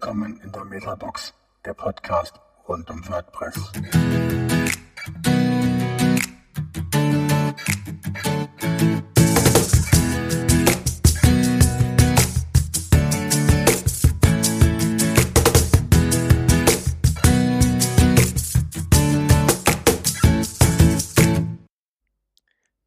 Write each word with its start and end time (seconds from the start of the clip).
Willkommen 0.00 0.40
in 0.44 0.52
der 0.52 0.64
Metabox, 0.64 1.34
der 1.64 1.74
Podcast 1.74 2.40
rund 2.68 2.88
um 2.88 3.02
WordPress. 3.08 3.72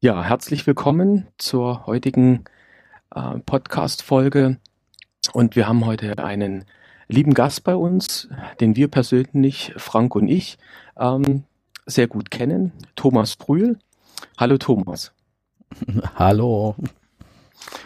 Ja, 0.00 0.24
herzlich 0.24 0.66
willkommen 0.66 1.28
zur 1.36 1.84
heutigen 1.84 2.44
äh, 3.14 3.38
Podcast-Folge. 3.40 4.56
Und 5.34 5.56
wir 5.56 5.68
haben 5.68 5.84
heute 5.84 6.16
einen 6.24 6.64
lieben 7.08 7.34
Gast 7.34 7.64
bei 7.64 7.74
uns, 7.74 8.28
den 8.60 8.76
wir 8.76 8.88
persönlich, 8.88 9.72
Frank 9.76 10.14
und 10.14 10.28
ich, 10.28 10.58
ähm, 10.96 11.44
sehr 11.86 12.06
gut 12.06 12.30
kennen, 12.30 12.72
Thomas 12.96 13.36
Brühl. 13.36 13.78
Hallo 14.38 14.58
Thomas. 14.58 15.12
Hallo. 16.14 16.76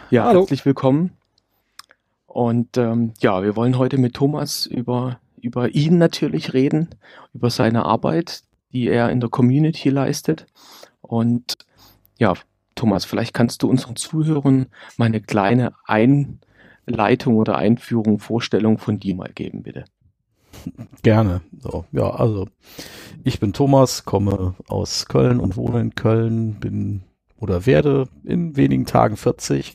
Ja, 0.09 0.25
Hallo. 0.25 0.41
herzlich 0.41 0.65
willkommen. 0.65 1.11
Und 2.25 2.77
ähm, 2.77 3.13
ja, 3.19 3.41
wir 3.41 3.55
wollen 3.55 3.77
heute 3.77 3.97
mit 3.97 4.13
Thomas 4.13 4.65
über, 4.65 5.19
über 5.41 5.69
ihn 5.69 5.97
natürlich 5.97 6.53
reden, 6.53 6.89
über 7.33 7.49
seine 7.49 7.85
Arbeit, 7.85 8.43
die 8.71 8.87
er 8.87 9.09
in 9.09 9.19
der 9.19 9.29
Community 9.29 9.89
leistet. 9.89 10.45
Und 11.01 11.57
ja, 12.19 12.33
Thomas, 12.75 13.05
vielleicht 13.05 13.33
kannst 13.33 13.63
du 13.63 13.69
unseren 13.69 13.95
Zuhörern 13.95 14.67
mal 14.97 15.05
eine 15.05 15.21
kleine 15.21 15.73
Ein 15.85 16.39
Leitung 16.87 17.35
oder 17.35 17.57
Einführung, 17.57 18.19
Vorstellung 18.19 18.77
von 18.77 18.99
dir 18.99 19.15
mal 19.15 19.31
geben, 19.33 19.63
bitte. 19.63 19.85
Gerne. 21.03 21.41
So, 21.59 21.85
ja, 21.91 22.09
also 22.09 22.47
ich 23.23 23.39
bin 23.39 23.53
Thomas, 23.53 24.05
komme 24.05 24.55
aus 24.67 25.05
Köln 25.05 25.39
und 25.39 25.55
wohne 25.55 25.81
in 25.81 25.95
Köln, 25.95 26.55
bin 26.55 27.03
oder 27.37 27.65
werde 27.65 28.07
in 28.23 28.57
wenigen 28.57 28.85
Tagen 28.85 29.17
40. 29.17 29.73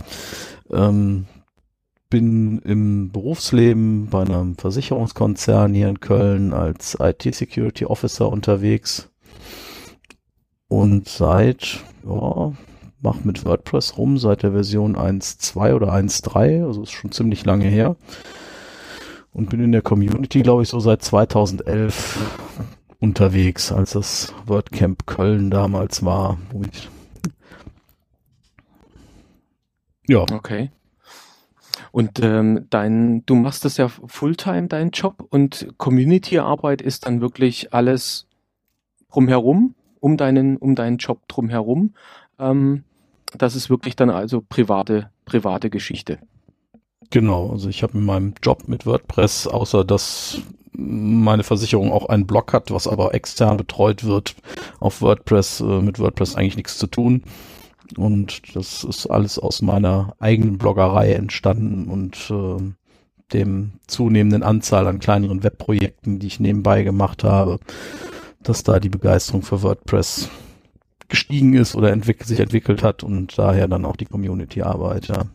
Ähm, 0.70 1.26
bin 2.10 2.58
im 2.58 3.10
Berufsleben 3.10 4.08
bei 4.08 4.22
einem 4.22 4.56
Versicherungskonzern 4.56 5.72
hier 5.72 5.88
in 5.88 6.00
Köln 6.00 6.52
als 6.52 6.98
IT-Security 7.00 7.86
Officer 7.86 8.28
unterwegs. 8.28 9.08
Und 10.68 11.08
seit 11.08 11.82
ja, 12.04 12.52
mache 13.02 13.26
mit 13.26 13.44
WordPress 13.44 13.98
rum 13.98 14.16
seit 14.16 14.42
der 14.42 14.52
Version 14.52 14.96
1.2 14.96 15.74
oder 15.74 15.92
1.3, 15.92 16.64
also 16.64 16.82
ist 16.82 16.92
schon 16.92 17.12
ziemlich 17.12 17.44
lange 17.44 17.66
her. 17.66 17.96
Und 19.32 19.50
bin 19.50 19.62
in 19.62 19.72
der 19.72 19.82
Community, 19.82 20.42
glaube 20.42 20.62
ich, 20.62 20.68
so 20.68 20.78
seit 20.78 21.02
2011 21.02 22.18
unterwegs, 23.00 23.72
als 23.72 23.92
das 23.92 24.32
WordCamp 24.46 25.06
Köln 25.06 25.50
damals 25.50 26.04
war. 26.04 26.38
ja. 30.06 30.20
Okay. 30.20 30.70
Und 31.90 32.20
ähm, 32.22 32.66
dein, 32.70 33.24
du 33.26 33.34
machst 33.34 33.64
das 33.64 33.76
ja 33.76 33.88
Fulltime, 33.88 34.68
dein 34.68 34.90
Job, 34.90 35.26
und 35.28 35.74
Community-Arbeit 35.76 36.80
ist 36.80 37.06
dann 37.06 37.20
wirklich 37.20 37.74
alles 37.74 38.28
drumherum, 39.10 39.74
um 40.00 40.16
deinen, 40.16 40.56
um 40.56 40.74
deinen 40.74 40.98
Job 40.98 41.26
drumherum. 41.28 41.94
Ähm, 42.38 42.84
das 43.38 43.56
ist 43.56 43.70
wirklich 43.70 43.96
dann 43.96 44.10
also 44.10 44.42
private, 44.46 45.10
private 45.24 45.70
Geschichte. 45.70 46.18
Genau, 47.10 47.50
also 47.50 47.68
ich 47.68 47.82
habe 47.82 47.98
in 47.98 48.04
meinem 48.04 48.34
Job 48.42 48.68
mit 48.68 48.86
WordPress, 48.86 49.46
außer 49.46 49.84
dass 49.84 50.38
meine 50.72 51.42
Versicherung 51.42 51.92
auch 51.92 52.06
einen 52.06 52.26
Blog 52.26 52.52
hat, 52.52 52.70
was 52.70 52.88
aber 52.88 53.14
extern 53.14 53.58
betreut 53.58 54.04
wird 54.04 54.34
auf 54.80 55.02
WordPress, 55.02 55.60
äh, 55.60 55.82
mit 55.82 55.98
WordPress 55.98 56.34
eigentlich 56.34 56.56
nichts 56.56 56.78
zu 56.78 56.86
tun. 56.86 57.24
Und 57.96 58.56
das 58.56 58.84
ist 58.84 59.06
alles 59.06 59.38
aus 59.38 59.60
meiner 59.60 60.14
eigenen 60.18 60.56
Bloggerei 60.56 61.12
entstanden 61.12 61.88
und 61.88 62.30
äh, 62.30 62.72
dem 63.34 63.72
zunehmenden 63.86 64.42
Anzahl 64.42 64.86
an 64.86 64.98
kleineren 64.98 65.42
Webprojekten, 65.42 66.18
die 66.18 66.26
ich 66.26 66.40
nebenbei 66.40 66.82
gemacht 66.82 67.24
habe, 67.24 67.58
dass 68.42 68.62
da 68.62 68.80
die 68.80 68.88
Begeisterung 68.88 69.42
für 69.42 69.62
WordPress 69.62 70.30
gestiegen 71.12 71.52
ist 71.52 71.74
oder 71.74 71.92
entwickelt, 71.92 72.26
sich 72.26 72.40
entwickelt 72.40 72.82
hat 72.82 73.04
und 73.04 73.38
daher 73.38 73.68
dann 73.68 73.84
auch 73.84 73.96
die 73.96 74.06
Community-Arbeit, 74.06 75.08
ja. 75.08 75.26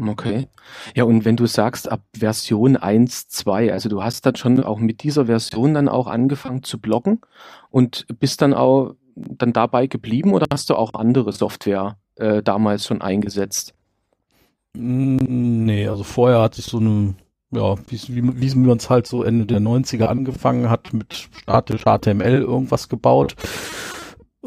Okay. 0.00 0.46
Ja, 0.94 1.02
und 1.02 1.24
wenn 1.24 1.34
du 1.34 1.46
sagst, 1.46 1.90
ab 1.90 2.02
Version 2.16 2.76
1, 2.76 3.26
2, 3.26 3.72
also 3.72 3.88
du 3.88 4.04
hast 4.04 4.24
dann 4.24 4.36
schon 4.36 4.62
auch 4.62 4.78
mit 4.78 5.02
dieser 5.02 5.26
Version 5.26 5.74
dann 5.74 5.88
auch 5.88 6.06
angefangen 6.06 6.62
zu 6.62 6.78
bloggen 6.78 7.20
und 7.70 8.06
bist 8.20 8.40
dann 8.40 8.54
auch 8.54 8.94
dann 9.16 9.52
dabei 9.52 9.88
geblieben 9.88 10.32
oder 10.32 10.46
hast 10.52 10.70
du 10.70 10.76
auch 10.76 10.94
andere 10.94 11.32
Software 11.32 11.96
äh, 12.14 12.40
damals 12.40 12.86
schon 12.86 13.02
eingesetzt? 13.02 13.74
Mm, 14.76 15.64
nee, 15.64 15.88
also 15.88 16.04
vorher 16.04 16.40
hatte 16.40 16.60
ich 16.60 16.66
so 16.66 16.78
eine, 16.78 17.16
ja, 17.50 17.74
wie, 17.88 18.00
wie, 18.14 18.40
wie 18.40 18.54
man 18.54 18.76
es 18.76 18.88
halt 18.88 19.08
so 19.08 19.24
Ende 19.24 19.46
der 19.46 19.58
90er 19.58 20.04
angefangen 20.04 20.70
hat, 20.70 20.92
mit 20.92 21.28
statisch 21.32 21.82
HTML 21.82 22.42
irgendwas 22.42 22.88
gebaut 22.88 23.34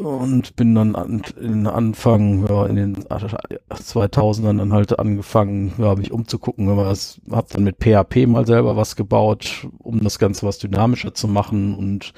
und 0.04 0.56
bin 0.56 0.74
dann 0.74 0.94
an, 0.96 1.22
in 1.40 1.66
Anfang, 1.66 2.46
ja, 2.48 2.66
in 2.66 2.76
den 2.76 2.96
2000ern 3.04 4.58
dann 4.58 4.72
halt 4.72 4.98
angefangen, 4.98 5.72
ja, 5.78 5.94
mich 5.94 6.12
umzugucken, 6.12 6.76
was, 6.76 7.20
hab 7.30 7.48
dann 7.48 7.64
mit 7.64 7.76
PHP 7.78 8.26
mal 8.26 8.46
selber 8.46 8.76
was 8.76 8.96
gebaut, 8.96 9.66
um 9.78 10.00
das 10.02 10.18
Ganze 10.18 10.46
was 10.46 10.58
dynamischer 10.58 11.14
zu 11.14 11.28
machen 11.28 11.74
und 11.74 12.12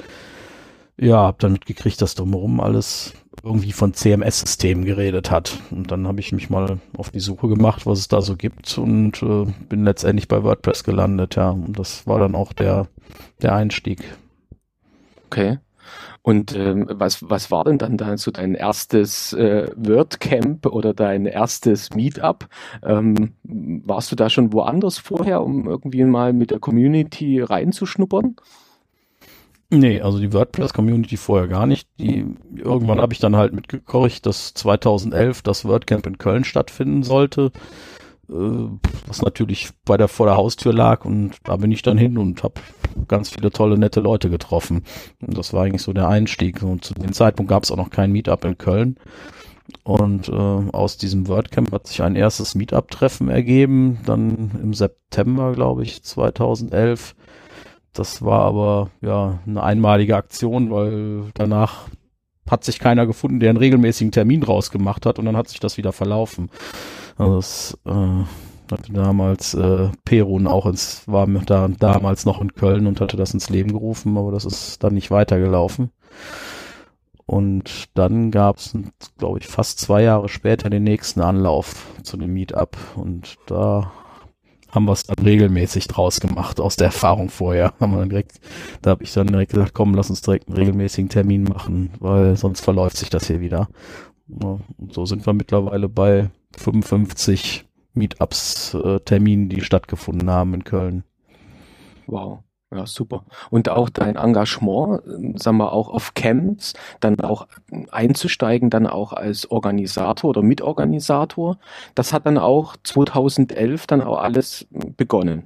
ja, 0.96 1.22
hab 1.22 1.40
dann 1.40 1.52
mitgekriegt, 1.52 2.00
dass 2.00 2.14
drumherum 2.14 2.60
alles 2.60 3.14
irgendwie 3.42 3.72
von 3.72 3.94
CMS-Systemen 3.94 4.84
geredet 4.84 5.30
hat. 5.30 5.58
Und 5.70 5.90
dann 5.90 6.06
habe 6.06 6.20
ich 6.20 6.32
mich 6.32 6.50
mal 6.50 6.78
auf 6.96 7.10
die 7.10 7.20
Suche 7.20 7.48
gemacht, 7.48 7.84
was 7.84 7.98
es 7.98 8.08
da 8.08 8.22
so 8.22 8.36
gibt 8.36 8.78
und 8.78 9.22
äh, 9.22 9.46
bin 9.68 9.84
letztendlich 9.84 10.28
bei 10.28 10.42
WordPress 10.42 10.84
gelandet, 10.84 11.36
ja. 11.36 11.50
Und 11.50 11.78
das 11.78 12.06
war 12.06 12.20
dann 12.20 12.34
auch 12.34 12.52
der, 12.52 12.86
der 13.42 13.54
Einstieg. 13.54 14.02
Okay. 15.26 15.58
Und 16.26 16.56
ähm, 16.56 16.86
was, 16.90 17.28
was 17.28 17.50
war 17.50 17.64
denn 17.64 17.76
dann 17.76 17.98
da 17.98 18.16
so 18.16 18.30
dein 18.30 18.54
erstes 18.54 19.34
äh, 19.34 19.68
WordCamp 19.76 20.64
oder 20.64 20.94
dein 20.94 21.26
erstes 21.26 21.90
Meetup? 21.90 22.48
Ähm, 22.82 23.34
warst 23.42 24.10
du 24.10 24.16
da 24.16 24.30
schon 24.30 24.54
woanders 24.54 24.96
vorher, 24.96 25.42
um 25.42 25.68
irgendwie 25.68 26.02
mal 26.04 26.32
mit 26.32 26.50
der 26.50 26.60
Community 26.60 27.42
reinzuschnuppern? 27.42 28.36
Nee, 29.68 30.00
also 30.00 30.18
die 30.18 30.32
WordPress-Community 30.32 31.18
vorher 31.18 31.46
gar 31.46 31.66
nicht. 31.66 31.88
Die, 31.98 32.24
irgendwann 32.56 33.02
habe 33.02 33.12
ich 33.12 33.18
dann 33.18 33.36
halt 33.36 33.52
mitgekocht, 33.52 34.24
dass 34.24 34.54
2011 34.54 35.42
das 35.42 35.66
WordCamp 35.66 36.06
in 36.06 36.16
Köln 36.16 36.44
stattfinden 36.44 37.02
sollte. 37.02 37.52
Äh, 38.28 38.68
was 39.06 39.22
natürlich 39.22 39.70
bei 39.84 39.96
der 39.96 40.08
vor 40.08 40.26
der 40.26 40.36
Haustür 40.36 40.72
lag 40.72 41.04
und 41.04 41.36
da 41.44 41.56
bin 41.56 41.72
ich 41.72 41.82
dann 41.82 41.98
hin 41.98 42.18
und 42.18 42.42
habe 42.42 42.60
ganz 43.08 43.30
viele 43.30 43.50
tolle 43.50 43.78
nette 43.78 44.00
Leute 44.00 44.30
getroffen. 44.30 44.82
Und 45.20 45.36
das 45.36 45.52
war 45.52 45.64
eigentlich 45.64 45.82
so 45.82 45.92
der 45.92 46.08
Einstieg. 46.08 46.62
Und 46.62 46.84
zu 46.84 46.94
dem 46.94 47.12
Zeitpunkt 47.12 47.50
gab 47.50 47.62
es 47.62 47.70
auch 47.70 47.76
noch 47.76 47.90
kein 47.90 48.12
Meetup 48.12 48.44
in 48.44 48.58
Köln. 48.58 48.96
Und 49.82 50.28
äh, 50.28 50.32
aus 50.32 50.96
diesem 50.96 51.26
WordCamp 51.28 51.72
hat 51.72 51.86
sich 51.86 52.02
ein 52.02 52.16
erstes 52.16 52.54
Meetup-Treffen 52.54 53.28
ergeben, 53.28 53.98
dann 54.04 54.52
im 54.62 54.74
September, 54.74 55.52
glaube 55.52 55.82
ich, 55.82 56.02
2011. 56.02 57.14
Das 57.92 58.22
war 58.22 58.42
aber 58.42 58.90
ja 59.00 59.38
eine 59.46 59.62
einmalige 59.62 60.16
Aktion, 60.16 60.70
weil 60.70 61.30
danach 61.34 61.86
hat 62.48 62.64
sich 62.64 62.78
keiner 62.78 63.06
gefunden, 63.06 63.40
der 63.40 63.50
einen 63.50 63.58
regelmäßigen 63.58 64.12
Termin 64.12 64.42
rausgemacht 64.42 65.06
hat 65.06 65.18
und 65.18 65.24
dann 65.24 65.36
hat 65.36 65.48
sich 65.48 65.60
das 65.60 65.78
wieder 65.78 65.92
verlaufen. 65.92 66.50
Also 67.16 67.36
das 67.36 67.78
äh, 67.86 68.72
hatte 68.72 68.92
damals 68.92 69.54
äh, 69.54 69.90
Perun 70.04 70.46
auch 70.46 70.66
ins, 70.66 71.06
war 71.06 71.26
da 71.26 71.68
damals 71.68 72.24
noch 72.24 72.40
in 72.40 72.54
Köln 72.54 72.86
und 72.86 73.00
hatte 73.00 73.16
das 73.16 73.34
ins 73.34 73.50
Leben 73.50 73.72
gerufen, 73.72 74.16
aber 74.16 74.32
das 74.32 74.44
ist 74.44 74.82
dann 74.82 74.94
nicht 74.94 75.10
weitergelaufen. 75.10 75.90
Und 77.26 77.88
dann 77.94 78.30
gab 78.30 78.58
es, 78.58 78.76
glaube 79.18 79.38
ich, 79.38 79.46
fast 79.46 79.80
zwei 79.80 80.02
Jahre 80.02 80.28
später 80.28 80.68
den 80.68 80.84
nächsten 80.84 81.20
Anlauf 81.20 81.86
zu 82.02 82.16
dem 82.16 82.34
Meetup. 82.34 82.76
Und 82.96 83.38
da 83.46 83.92
haben 84.70 84.84
wir 84.84 84.92
es 84.92 85.04
dann 85.04 85.24
regelmäßig 85.24 85.88
draus 85.88 86.20
gemacht, 86.20 86.60
aus 86.60 86.76
der 86.76 86.86
Erfahrung 86.86 87.30
vorher. 87.30 87.72
Haben 87.80 87.96
dann 87.96 88.10
direkt, 88.10 88.40
da 88.82 88.90
habe 88.90 89.04
ich 89.04 89.12
dann 89.12 89.28
direkt 89.28 89.52
gesagt, 89.52 89.72
komm, 89.72 89.94
lass 89.94 90.10
uns 90.10 90.20
direkt 90.20 90.48
einen 90.48 90.58
regelmäßigen 90.58 91.08
Termin 91.08 91.44
machen, 91.44 91.92
weil 91.98 92.36
sonst 92.36 92.60
verläuft 92.60 92.98
sich 92.98 93.08
das 93.08 93.26
hier 93.26 93.40
wieder. 93.40 93.68
Und 94.28 94.92
so 94.92 95.06
sind 95.06 95.24
wir 95.24 95.32
mittlerweile 95.32 95.88
bei 95.88 96.30
55 96.54 97.66
Meetups, 97.94 98.74
äh, 98.74 99.20
die 99.20 99.60
stattgefunden 99.60 100.30
haben 100.30 100.54
in 100.54 100.64
Köln. 100.64 101.04
Wow. 102.06 102.40
Ja, 102.74 102.86
super. 102.86 103.24
Und 103.50 103.68
auch 103.68 103.88
dein 103.88 104.16
Engagement, 104.16 105.02
sagen 105.40 105.58
wir 105.58 105.72
auch 105.72 105.88
auf 105.88 106.14
Camps, 106.14 106.72
dann 106.98 107.20
auch 107.20 107.46
einzusteigen, 107.92 108.68
dann 108.68 108.88
auch 108.88 109.12
als 109.12 109.48
Organisator 109.48 110.30
oder 110.30 110.42
Mitorganisator, 110.42 111.58
das 111.94 112.12
hat 112.12 112.26
dann 112.26 112.36
auch 112.36 112.74
2011 112.82 113.86
dann 113.86 114.00
auch 114.00 114.18
alles 114.18 114.66
begonnen. 114.96 115.44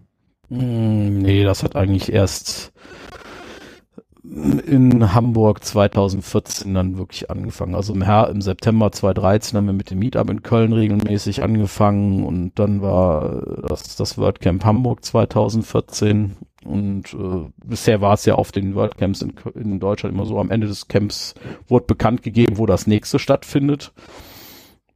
Hm, 0.48 1.18
nee, 1.18 1.44
das 1.44 1.62
hat 1.62 1.76
eigentlich 1.76 2.10
erst 2.10 2.72
in 4.30 5.14
Hamburg 5.14 5.64
2014 5.64 6.74
dann 6.74 6.98
wirklich 6.98 7.30
angefangen. 7.30 7.74
Also 7.74 7.94
im, 7.94 8.02
Her 8.02 8.28
im 8.30 8.42
September 8.42 8.92
2013 8.92 9.56
haben 9.56 9.66
wir 9.66 9.72
mit 9.72 9.90
dem 9.90 9.98
Meetup 10.00 10.28
in 10.28 10.42
Köln 10.42 10.72
regelmäßig 10.72 11.42
angefangen 11.42 12.24
und 12.24 12.58
dann 12.58 12.82
war 12.82 13.42
das, 13.68 13.96
das 13.96 14.18
WordCamp 14.18 14.64
Hamburg 14.64 15.04
2014 15.04 16.36
und 16.64 17.14
äh, 17.14 17.50
bisher 17.64 18.00
war 18.00 18.14
es 18.14 18.26
ja 18.26 18.34
auf 18.34 18.52
den 18.52 18.74
WordCamps 18.74 19.22
in, 19.22 19.32
in 19.54 19.80
Deutschland 19.80 20.14
immer 20.14 20.26
so, 20.26 20.38
am 20.38 20.50
Ende 20.50 20.66
des 20.66 20.88
Camps 20.88 21.34
wurde 21.66 21.86
bekannt 21.86 22.22
gegeben, 22.22 22.58
wo 22.58 22.66
das 22.66 22.86
nächste 22.86 23.18
stattfindet. 23.18 23.92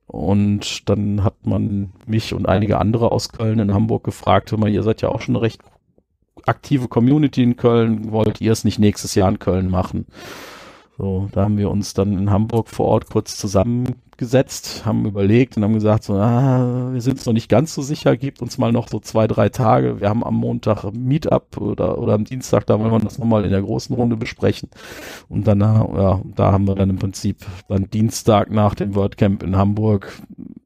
Und 0.06 0.90
dann 0.90 1.24
hat 1.24 1.46
man 1.46 1.92
mich 2.06 2.34
und 2.34 2.46
einige 2.46 2.78
andere 2.78 3.12
aus 3.12 3.30
Köln 3.30 3.60
in 3.60 3.72
Hamburg 3.72 4.04
gefragt, 4.04 4.50
hör 4.50 4.58
mal, 4.58 4.68
ihr 4.68 4.82
seid 4.82 5.00
ja 5.00 5.08
auch 5.08 5.22
schon 5.22 5.36
eine 5.36 5.42
recht 5.42 5.62
aktive 6.46 6.88
Community 6.88 7.42
in 7.42 7.56
Köln, 7.56 8.12
wollt 8.12 8.40
ihr 8.40 8.52
es 8.52 8.64
nicht 8.64 8.78
nächstes 8.78 9.14
Jahr 9.14 9.28
in 9.28 9.38
Köln 9.38 9.70
machen? 9.70 10.06
So, 10.98 11.28
da 11.32 11.44
haben 11.44 11.56
wir 11.56 11.70
uns 11.70 11.94
dann 11.94 12.18
in 12.18 12.30
Hamburg 12.30 12.68
vor 12.68 12.86
Ort 12.86 13.08
kurz 13.08 13.36
zusammengesetzt, 13.36 14.84
haben 14.84 15.06
überlegt 15.06 15.56
und 15.56 15.64
haben 15.64 15.72
gesagt, 15.72 16.04
so, 16.04 16.14
ah, 16.14 16.90
wir 16.92 17.00
sind 17.00 17.14
uns 17.14 17.26
noch 17.26 17.32
nicht 17.32 17.48
ganz 17.48 17.74
so 17.74 17.80
sicher, 17.80 18.16
gebt 18.16 18.42
uns 18.42 18.58
mal 18.58 18.72
noch 18.72 18.88
so 18.88 19.00
zwei, 19.00 19.26
drei 19.26 19.48
Tage. 19.48 20.00
Wir 20.00 20.10
haben 20.10 20.22
am 20.22 20.36
Montag 20.36 20.84
Meetup 20.92 21.56
oder, 21.56 21.98
oder 21.98 22.12
am 22.12 22.24
Dienstag, 22.24 22.66
da 22.66 22.78
wollen 22.78 22.92
wir 22.92 22.98
das 23.00 23.18
nochmal 23.18 23.44
in 23.44 23.50
der 23.50 23.62
großen 23.62 23.96
Runde 23.96 24.16
besprechen. 24.16 24.68
Und 25.30 25.46
danach, 25.48 25.88
ja, 25.94 26.20
da 26.36 26.52
haben 26.52 26.68
wir 26.68 26.74
dann 26.74 26.90
im 26.90 26.98
Prinzip 26.98 27.38
dann 27.68 27.88
Dienstag 27.90 28.50
nach 28.50 28.74
dem 28.74 28.94
WordCamp 28.94 29.42
in 29.42 29.56
Hamburg 29.56 30.12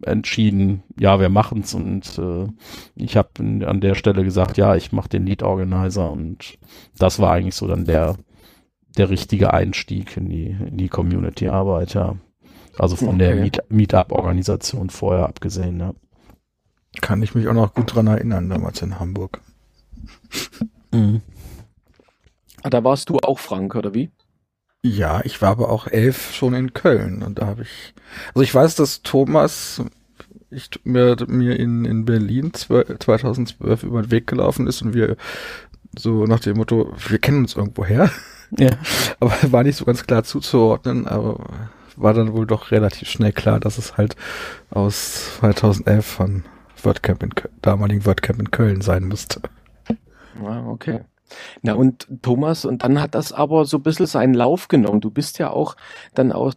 entschieden, 0.06 0.82
ja, 0.99 1.20
wir 1.20 1.29
machen's 1.29 1.75
und 1.75 2.19
äh, 2.19 2.47
ich 2.94 3.17
habe 3.17 3.31
an 3.67 3.81
der 3.81 3.94
Stelle 3.94 4.25
gesagt, 4.25 4.56
ja, 4.56 4.75
ich 4.76 4.93
mache 4.93 5.08
den 5.08 5.26
Lead 5.26 5.43
Organizer 5.43 6.11
und 6.11 6.58
das 6.99 7.19
war 7.19 7.32
eigentlich 7.32 7.55
so 7.55 7.67
dann 7.67 7.85
der 7.85 8.17
der 8.97 9.11
richtige 9.11 9.53
Einstieg 9.53 10.17
in 10.17 10.29
die, 10.29 10.47
in 10.47 10.76
die 10.76 10.88
Community-Arbeit, 10.88 11.94
ja. 11.94 12.17
Also 12.79 12.97
von 12.97 13.08
okay. 13.08 13.19
der 13.19 13.37
Meet 13.37 13.62
Meetup-Organisation 13.69 14.91
vorher 14.91 15.26
abgesehen, 15.26 15.81
ja. 15.81 15.94
Kann 17.00 17.23
ich 17.23 17.35
mich 17.35 17.47
auch 17.49 17.55
noch 17.55 17.75
gut 17.75 17.94
dran 17.94 18.06
erinnern, 18.06 18.49
damals 18.49 18.81
in 18.82 18.99
Hamburg. 18.99 19.41
Mhm. 20.93 21.20
Ah, 22.62 22.70
da 22.70 22.85
warst 22.85 23.11
du 23.11 23.19
auch 23.19 23.38
Frank, 23.38 23.75
oder 23.75 23.93
wie? 23.93 24.11
Ja, 24.87 25.21
ich 25.25 25.43
war 25.43 25.50
aber 25.50 25.69
auch 25.69 25.88
elf 25.88 26.33
schon 26.33 26.55
in 26.55 26.73
Köln 26.73 27.23
und 27.23 27.41
da 27.41 27.47
habe 27.47 27.62
ich, 27.62 27.94
also 28.29 28.43
ich 28.43 28.55
weiß, 28.55 28.77
dass 28.77 29.03
Thomas 29.03 29.83
ich, 30.50 30.71
mir, 30.85 31.17
mir 31.27 31.59
in, 31.59 31.85
in 31.85 32.05
Berlin 32.05 32.53
2012 32.55 33.83
über 33.83 34.03
den 34.03 34.11
Weg 34.12 34.29
gelaufen 34.29 34.69
ist 34.69 34.83
und 34.83 34.94
wir 34.94 35.17
so 35.99 36.25
nach 36.27 36.38
dem 36.38 36.56
Motto, 36.56 36.93
wir 37.09 37.19
kennen 37.19 37.38
uns 37.38 37.56
irgendwo 37.56 37.85
her. 37.85 38.11
Ja. 38.56 38.71
Aber 39.21 39.35
war 39.50 39.65
nicht 39.65 39.77
so 39.77 39.85
ganz 39.85 40.06
klar 40.06 40.23
zuzuordnen, 40.23 41.09
aber 41.09 41.47
war 41.97 42.15
dann 42.15 42.33
wohl 42.33 42.47
doch 42.47 42.71
relativ 42.71 43.09
schnell 43.09 43.33
klar, 43.33 43.59
dass 43.59 43.79
es 43.79 43.97
halt 43.97 44.15
aus 44.71 45.38
2011 45.38 46.06
von 46.06 46.44
WordCamp 46.83 47.23
in 47.25 47.31
damaligen 47.62 48.05
WordCamp 48.05 48.38
in 48.38 48.50
Köln 48.53 48.83
sein 48.83 49.05
müsste. 49.05 49.41
Ah, 50.44 50.62
okay. 50.69 51.00
Na 51.62 51.75
und 51.75 52.06
Thomas, 52.23 52.64
und 52.64 52.82
dann 52.82 53.00
hat 53.00 53.14
das 53.14 53.32
aber 53.32 53.64
so 53.64 53.78
ein 53.78 53.82
bisschen 53.82 54.06
seinen 54.06 54.34
Lauf 54.34 54.69
genommen. 54.69 55.00
Du 55.00 55.11
bist 55.11 55.38
ja 55.38 55.50
auch 55.50 55.76
dann 56.14 56.32
auch, 56.32 56.55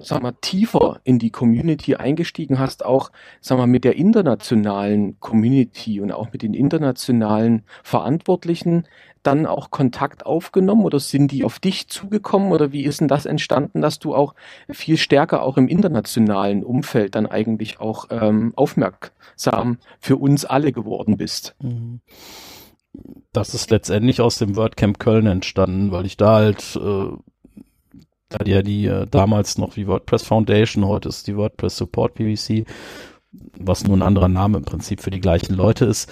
sag 0.00 0.22
mal, 0.22 0.34
tiefer 0.40 1.00
in 1.04 1.18
die 1.18 1.30
Community 1.30 1.96
eingestiegen, 1.96 2.58
hast 2.58 2.84
auch, 2.84 3.10
sag 3.40 3.58
mal, 3.58 3.66
mit 3.66 3.84
der 3.84 3.96
internationalen 3.96 5.18
Community 5.20 6.00
und 6.00 6.12
auch 6.12 6.32
mit 6.32 6.42
den 6.42 6.54
internationalen 6.54 7.62
Verantwortlichen 7.82 8.84
dann 9.22 9.46
auch 9.46 9.70
Kontakt 9.70 10.24
aufgenommen 10.24 10.84
oder 10.84 10.98
sind 10.98 11.30
die 11.30 11.44
auf 11.44 11.58
dich 11.58 11.88
zugekommen 11.88 12.52
oder 12.52 12.72
wie 12.72 12.84
ist 12.84 13.00
denn 13.00 13.08
das 13.08 13.26
entstanden, 13.26 13.82
dass 13.82 13.98
du 13.98 14.14
auch 14.14 14.34
viel 14.70 14.96
stärker 14.96 15.42
auch 15.42 15.56
im 15.56 15.68
internationalen 15.68 16.64
Umfeld 16.64 17.14
dann 17.14 17.26
eigentlich 17.26 17.80
auch 17.80 18.06
ähm, 18.10 18.52
aufmerksam 18.56 19.78
für 20.00 20.16
uns 20.16 20.44
alle 20.44 20.72
geworden 20.72 21.16
bist? 21.16 21.54
Mhm 21.60 22.00
das 23.32 23.54
ist 23.54 23.70
letztendlich 23.70 24.20
aus 24.20 24.36
dem 24.36 24.56
WordCamp 24.56 24.98
Köln 24.98 25.26
entstanden, 25.26 25.92
weil 25.92 26.06
ich 26.06 26.16
da 26.16 26.34
halt, 26.34 26.76
äh, 26.76 27.06
da 28.28 28.44
ja 28.44 28.62
die 28.62 28.86
äh, 28.86 29.06
damals 29.10 29.58
noch 29.58 29.74
die 29.74 29.86
WordPress 29.86 30.24
Foundation, 30.24 30.86
heute 30.86 31.08
ist 31.08 31.26
die 31.26 31.36
WordPress 31.36 31.76
Support 31.76 32.14
PVC, 32.14 32.66
was 33.58 33.86
nur 33.86 33.96
ein 33.96 34.02
anderer 34.02 34.28
Name 34.28 34.58
im 34.58 34.64
Prinzip 34.64 35.00
für 35.00 35.10
die 35.10 35.20
gleichen 35.20 35.54
Leute 35.54 35.84
ist. 35.84 36.10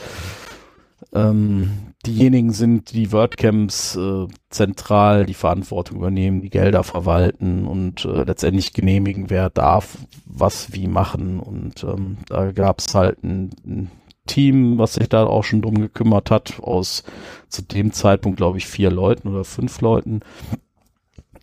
Ähm, 1.13 1.95
diejenigen 2.05 2.53
sind, 2.53 2.93
die 2.93 3.13
WordCamps 3.13 3.97
äh, 3.97 4.27
zentral 4.51 5.27
die 5.27 5.35
Verantwortung 5.35 5.99
übernehmen, 5.99 6.43
die 6.43 6.51
Gelder 6.51 6.85
verwalten 6.85 7.67
und 7.67 8.05
äh, 8.05 8.25
letztendlich 8.25 8.73
genehmigen, 8.73 9.31
wer 9.31 9.51
darf 9.51 9.99
was 10.27 10.73
wie 10.73 10.87
machen. 10.87 11.41
Und 11.41 11.83
ähm, 11.85 12.19
da 12.29 12.53
gab 12.53 12.81
es 12.81 12.95
halt 12.95 13.23
ein, 13.25 13.51
ein 13.67 13.91
Team, 14.29 14.79
was 14.79 14.95
sich 14.95 15.09
da 15.09 15.27
auch 15.27 15.43
schon 15.43 15.63
drum 15.63 15.81
gekümmert 15.81 16.31
hat, 16.31 16.61
aus 16.61 17.03
zu 17.49 17.63
dem 17.63 17.93
Zeitpunkt, 17.93 18.37
glaube 18.37 18.59
ich, 18.59 18.67
vier 18.67 18.91
Leuten 18.91 19.29
oder 19.29 19.45
fünf 19.45 19.81
Leuten. 19.81 20.21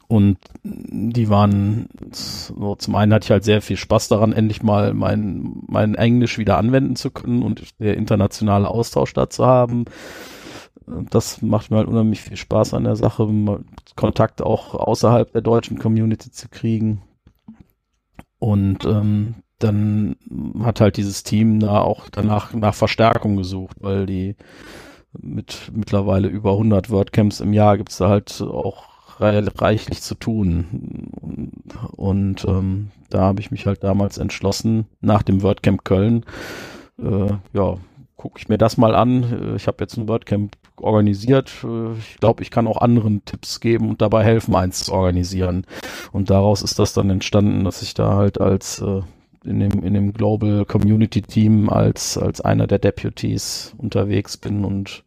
Und 0.08 0.38
die 0.64 1.30
waren, 1.30 1.90
so, 2.12 2.76
zum 2.76 2.96
einen 2.96 3.12
hatte 3.12 3.26
ich 3.26 3.32
halt 3.32 3.44
sehr 3.44 3.62
viel 3.62 3.78
Spaß 3.78 4.08
daran, 4.08 4.34
endlich 4.34 4.62
mal 4.62 4.94
mein, 4.94 5.64
mein 5.68 5.96
Englisch 5.96 6.38
wieder 6.38 6.58
anwenden 6.58 6.96
zu 6.96 7.10
können 7.10 7.42
und 7.42 7.80
der 7.80 7.98
internationale 7.98 8.70
Austausch 8.70 9.14
da 9.14 9.30
zu 9.30 9.46
haben. 9.46 9.86
Das 11.10 11.42
macht 11.42 11.72
mir 11.72 11.78
halt 11.78 11.88
unheimlich 11.88 12.22
viel 12.22 12.38
Spaß 12.38 12.76
an 12.76 12.84
der 12.84 12.96
Sache, 12.96 13.28
Kontakt 13.96 14.44
auch 14.44 14.76
außerhalb 14.76 15.32
der 15.32 15.42
deutschen 15.42 15.80
Community 15.80 16.30
zu 16.30 16.50
kriegen. 16.50 17.02
Und 18.38 18.86
ähm, 18.86 19.36
dann 19.60 20.16
hat 20.64 20.82
halt 20.82 20.98
dieses 20.98 21.24
Team 21.24 21.60
da 21.60 21.82
auch 21.82 22.10
danach 22.10 22.54
nach 22.54 22.76
Verstärkung 22.76 23.38
gesucht, 23.38 23.78
weil 23.80 24.06
die 24.06 24.36
mit 25.18 25.72
mittlerweile 25.74 26.28
über 26.28 26.52
100 26.52 26.90
WordCamps 26.90 27.40
im 27.40 27.54
Jahr 27.54 27.78
gibt's 27.78 27.98
da 27.98 28.10
halt 28.10 28.42
auch 28.42 28.96
reichlich 29.20 30.02
zu 30.02 30.16
tun. 30.16 31.52
Und 31.96 32.46
ähm, 32.46 32.92
da 33.10 33.22
habe 33.22 33.40
ich 33.40 33.52
mich 33.52 33.66
halt 33.66 33.84
damals 33.84 34.18
entschlossen, 34.18 34.88
nach 35.00 35.24
dem 35.24 35.42
WordCamp 35.42 35.86
Köln, 35.86 36.26
äh, 37.00 37.32
ja, 37.54 37.78
gucke 38.18 38.40
ich 38.40 38.50
mir 38.50 38.58
das 38.58 38.78
mal 38.78 38.96
an. 38.96 39.56
Ich 39.56 39.68
habe 39.68 39.78
jetzt 39.82 39.98
ein 39.98 40.08
WordCamp 40.08 40.56
organisiert. 40.78 41.52
Ich 42.00 42.18
glaube, 42.18 42.44
ich 42.44 42.52
kann 42.52 42.68
auch 42.68 42.82
anderen 42.82 43.24
Tipps 43.26 43.60
geben 43.60 43.90
und 43.90 44.02
dabei 44.02 44.24
helfen, 44.24 44.56
eins 44.56 44.86
zu 44.86 44.94
organisieren. 44.94 45.66
Und 46.12 46.30
daraus 46.30 46.62
ist 46.62 46.80
das 46.80 46.94
dann 46.94 47.10
entstanden, 47.10 47.64
dass 47.64 47.82
ich 47.82 47.94
da 47.94 48.16
halt 48.16 48.42
als 48.42 48.82
äh, 48.82 49.02
in 49.46 49.60
dem, 49.60 49.84
in 49.84 49.94
dem 49.94 50.14
Global 50.14 50.66
Community 50.66 51.22
Team 51.22 51.70
als, 51.70 52.18
als 52.18 52.42
einer 52.42 52.68
der 52.68 52.80
Deputies 52.80 53.74
unterwegs 53.78 54.38
bin 54.38 54.66
und 54.66 55.04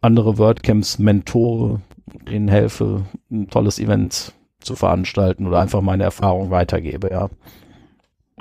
andere 0.00 0.38
WordCamps 0.38 0.98
mentore, 0.98 1.80
denen 2.28 2.48
helfe, 2.48 3.06
ein 3.30 3.48
tolles 3.48 3.78
Event 3.78 4.32
zu 4.60 4.76
veranstalten 4.76 5.46
oder 5.46 5.60
einfach 5.60 5.80
meine 5.80 6.04
Erfahrung 6.04 6.50
weitergebe, 6.50 7.10
ja. 7.10 7.28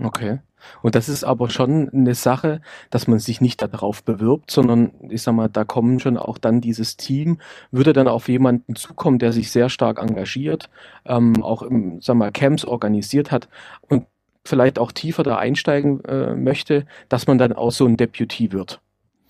Okay. 0.01 0.39
Und 0.81 0.95
das 0.95 1.09
ist 1.09 1.24
aber 1.24 1.50
schon 1.50 1.89
eine 1.89 2.15
Sache, 2.15 2.62
dass 2.89 3.07
man 3.07 3.19
sich 3.19 3.39
nicht 3.39 3.62
darauf 3.62 4.03
bewirbt, 4.03 4.50
sondern 4.50 4.91
ich 5.09 5.21
sag 5.21 5.33
mal, 5.35 5.47
da 5.47 5.63
kommen 5.63 6.00
schon 6.00 6.17
auch 6.17 6.38
dann 6.38 6.59
dieses 6.59 6.97
Team, 6.97 7.39
würde 7.71 7.93
dann 7.93 8.07
auf 8.07 8.27
jemanden 8.27 8.75
zukommen, 8.75 9.19
der 9.19 9.31
sich 9.31 9.51
sehr 9.51 9.69
stark 9.69 10.01
engagiert, 10.01 10.69
ähm, 11.05 11.43
auch 11.43 11.62
im, 11.62 12.01
sag 12.01 12.15
mal, 12.15 12.31
Camps 12.31 12.65
organisiert 12.65 13.31
hat 13.31 13.47
und 13.88 14.07
vielleicht 14.46 14.80
auch 14.80 14.92
tiefer 14.92 15.24
da 15.24 15.38
einsteigen 15.38 16.04
äh, 16.06 16.36
möchte, 16.36 16.86
dass 17.10 17.28
man 17.28 17.38
dann 17.38 17.54
auch 17.54 17.72
so 17.72 17.86
ein 17.86 17.98
Deputy 17.98 18.52
wird? 18.52 18.80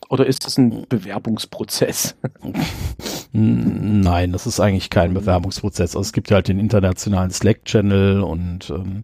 Oder 0.10 0.26
ist 0.28 0.46
das 0.46 0.58
ein 0.58 0.86
Bewerbungsprozess? 0.88 2.16
Nein, 3.32 4.32
das 4.32 4.46
ist 4.46 4.60
eigentlich 4.60 4.90
kein 4.90 5.14
Bewerbungsprozess. 5.14 5.96
Also 5.96 6.02
es 6.02 6.14
gibt 6.14 6.30
ja 6.30 6.36
halt 6.36 6.48
den 6.48 6.60
internationalen 6.60 7.32
Slack-Channel 7.32 8.22
und 8.22 8.70
ähm, 8.70 9.04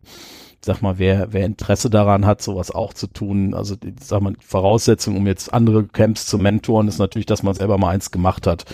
sag 0.64 0.82
mal, 0.82 1.00
wer, 1.00 1.34
wer 1.34 1.46
Interesse 1.46 1.90
daran 1.90 2.26
hat, 2.26 2.42
sowas 2.42 2.72
auch 2.72 2.94
zu 2.94 3.08
tun, 3.08 3.54
also 3.54 3.76
sag 4.00 4.22
mal, 4.22 4.34
die 4.34 4.46
Voraussetzung, 4.46 5.18
um 5.18 5.26
jetzt 5.26 5.52
andere 5.52 5.88
Camps 5.88 6.28
zu 6.28 6.38
mentoren, 6.38 6.88
ist 6.88 7.00
natürlich, 7.00 7.26
dass 7.26 7.44
man 7.44 7.56
selber 7.56 7.78
mal 7.78 7.90
eins 7.90 8.12
gemacht 8.12 8.46
hat, 8.46 8.66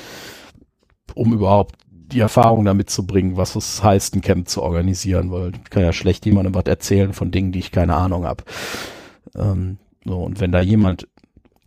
um 1.15 1.33
überhaupt 1.33 1.75
die 2.11 2.19
Erfahrung 2.19 2.65
damit 2.65 2.89
zu 2.89 3.05
bringen, 3.05 3.37
was 3.37 3.55
es 3.55 3.83
heißt, 3.83 4.15
ein 4.15 4.21
Camp 4.21 4.47
zu 4.47 4.61
organisieren, 4.63 5.31
weil 5.31 5.51
ich 5.51 5.69
kann 5.69 5.83
ja 5.83 5.93
schlecht 5.93 6.25
jemandem 6.25 6.55
was 6.55 6.65
erzählen 6.65 7.13
von 7.13 7.31
Dingen, 7.31 7.51
die 7.51 7.59
ich 7.59 7.71
keine 7.71 7.95
Ahnung 7.95 8.25
habe. 8.25 8.43
Ähm, 9.35 9.77
so, 10.05 10.23
und 10.23 10.39
wenn 10.39 10.51
da 10.51 10.61
jemand 10.61 11.07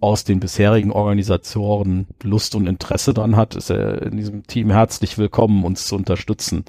aus 0.00 0.24
den 0.24 0.40
bisherigen 0.40 0.92
Organisatoren 0.92 2.06
Lust 2.22 2.54
und 2.54 2.66
Interesse 2.66 3.12
dran 3.12 3.36
hat, 3.36 3.54
ist 3.54 3.70
er 3.70 4.00
in 4.02 4.16
diesem 4.16 4.46
Team 4.46 4.70
herzlich 4.70 5.18
willkommen, 5.18 5.62
uns 5.64 5.84
zu 5.84 5.94
unterstützen. 5.94 6.64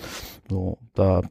So, 0.50 0.78
da 0.94 1.22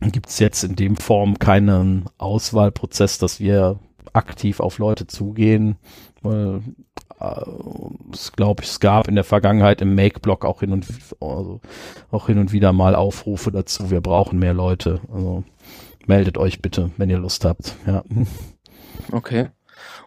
gibt 0.00 0.28
es 0.28 0.38
jetzt 0.38 0.64
in 0.64 0.76
dem 0.76 0.96
Form 0.96 1.38
keinen 1.38 2.06
Auswahlprozess, 2.16 3.18
dass 3.18 3.38
wir 3.38 3.78
aktiv 4.14 4.60
auf 4.60 4.78
Leute 4.78 5.06
zugehen. 5.06 5.76
Weil 6.22 6.62
äh, 7.20 7.42
es 8.12 8.32
glaube 8.32 8.62
ich, 8.62 8.70
es 8.70 8.80
gab 8.80 9.08
in 9.08 9.14
der 9.14 9.24
Vergangenheit 9.24 9.80
im 9.80 9.94
Make-Blog 9.94 10.44
auch 10.44 10.60
hin 10.60 10.72
und 10.72 10.86
also 11.20 11.60
auch 12.10 12.26
hin 12.26 12.38
und 12.38 12.52
wieder 12.52 12.72
mal 12.72 12.94
Aufrufe 12.94 13.50
dazu, 13.50 13.90
wir 13.90 14.00
brauchen 14.00 14.38
mehr 14.38 14.54
Leute. 14.54 15.00
Also 15.12 15.44
meldet 16.06 16.38
euch 16.38 16.62
bitte, 16.62 16.90
wenn 16.96 17.10
ihr 17.10 17.18
Lust 17.18 17.44
habt. 17.44 17.76
Ja. 17.86 18.02
Okay. 19.12 19.48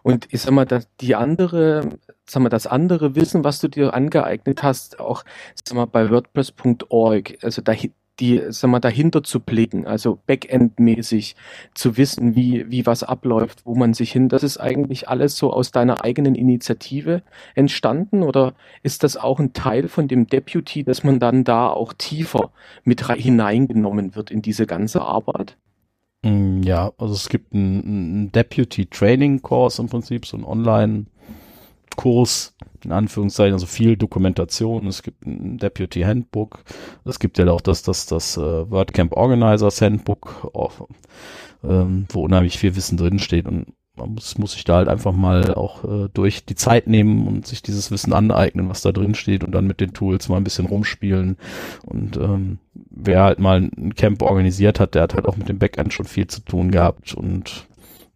Und 0.02 0.26
ich 0.30 0.40
sag 0.42 0.52
mal, 0.52 0.66
die 1.00 1.14
andere, 1.14 1.98
sag 2.26 2.42
mal, 2.42 2.48
das 2.48 2.66
andere 2.66 3.14
Wissen, 3.14 3.44
was 3.44 3.60
du 3.60 3.68
dir 3.68 3.94
angeeignet 3.94 4.62
hast, 4.62 5.00
auch 5.00 5.24
sag 5.54 5.76
mal, 5.76 5.86
bei 5.86 6.10
WordPress.org, 6.10 7.38
also 7.42 7.62
da, 7.62 7.72
die, 8.20 8.42
sag 8.48 8.70
mal, 8.70 8.80
dahinter 8.80 9.22
zu 9.22 9.40
blicken, 9.40 9.86
also 9.86 10.18
Backend-mäßig 10.26 11.36
zu 11.74 11.96
wissen, 11.96 12.34
wie, 12.34 12.70
wie 12.70 12.86
was 12.86 13.02
abläuft, 13.02 13.64
wo 13.64 13.74
man 13.74 13.94
sich 13.94 14.12
hin, 14.12 14.28
das 14.28 14.42
ist 14.42 14.58
eigentlich 14.58 15.08
alles 15.08 15.36
so 15.36 15.52
aus 15.52 15.70
deiner 15.70 16.04
eigenen 16.04 16.34
Initiative 16.34 17.22
entstanden 17.54 18.22
oder 18.22 18.54
ist 18.82 19.04
das 19.04 19.16
auch 19.16 19.38
ein 19.38 19.52
Teil 19.52 19.88
von 19.88 20.08
dem 20.08 20.26
Deputy, 20.26 20.84
dass 20.84 21.04
man 21.04 21.20
dann 21.20 21.44
da 21.44 21.68
auch 21.68 21.92
tiefer 21.92 22.50
mit 22.84 23.06
hineingenommen 23.06 24.14
wird 24.14 24.30
in 24.30 24.42
diese 24.42 24.66
ganze 24.66 25.02
Arbeit? 25.02 25.56
Mm, 26.22 26.62
ja, 26.62 26.92
also 26.98 27.14
es 27.14 27.28
gibt 27.28 27.54
einen 27.54 28.32
Deputy 28.32 28.86
Training 28.86 29.40
Course 29.42 29.80
im 29.80 29.88
Prinzip, 29.88 30.26
so 30.26 30.36
ein 30.36 30.44
Online-Kurs, 31.98 32.54
in 32.84 32.92
Anführungszeichen, 32.92 33.54
also 33.54 33.66
viel 33.66 33.96
Dokumentation. 33.96 34.86
Es 34.86 35.02
gibt 35.02 35.26
ein 35.26 35.58
Deputy 35.58 36.02
Handbook. 36.02 36.62
Es 37.04 37.18
gibt 37.18 37.38
ja 37.38 37.48
auch 37.48 37.60
das, 37.60 37.82
das, 37.82 38.06
das 38.06 38.38
uh, 38.38 38.70
WordCamp 38.70 39.12
Organizers 39.12 39.80
Handbook, 39.80 40.50
auch, 40.54 40.88
ähm, 41.64 42.06
wo 42.10 42.22
unheimlich 42.22 42.58
viel 42.58 42.76
Wissen 42.76 42.96
drinsteht. 42.96 43.46
Und 43.46 43.74
man 43.96 44.14
muss, 44.14 44.38
muss 44.38 44.52
sich 44.52 44.62
da 44.62 44.76
halt 44.76 44.88
einfach 44.88 45.12
mal 45.12 45.54
auch 45.54 45.82
äh, 45.84 46.08
durch 46.14 46.44
die 46.44 46.54
Zeit 46.54 46.86
nehmen 46.86 47.26
und 47.26 47.46
sich 47.46 47.62
dieses 47.62 47.90
Wissen 47.90 48.12
aneignen, 48.12 48.68
was 48.68 48.82
da 48.82 48.92
drin 48.92 49.16
steht 49.16 49.42
und 49.42 49.52
dann 49.52 49.66
mit 49.66 49.80
den 49.80 49.92
Tools 49.92 50.28
mal 50.28 50.36
ein 50.36 50.44
bisschen 50.44 50.66
rumspielen. 50.66 51.36
Und 51.84 52.16
ähm, 52.16 52.58
wer 52.74 53.24
halt 53.24 53.40
mal 53.40 53.60
ein 53.60 53.94
Camp 53.96 54.22
organisiert 54.22 54.78
hat, 54.78 54.94
der 54.94 55.02
hat 55.02 55.14
halt 55.14 55.26
auch 55.26 55.36
mit 55.36 55.48
dem 55.48 55.58
Backend 55.58 55.92
schon 55.92 56.06
viel 56.06 56.28
zu 56.28 56.40
tun 56.42 56.70
gehabt 56.70 57.14
und 57.14 57.66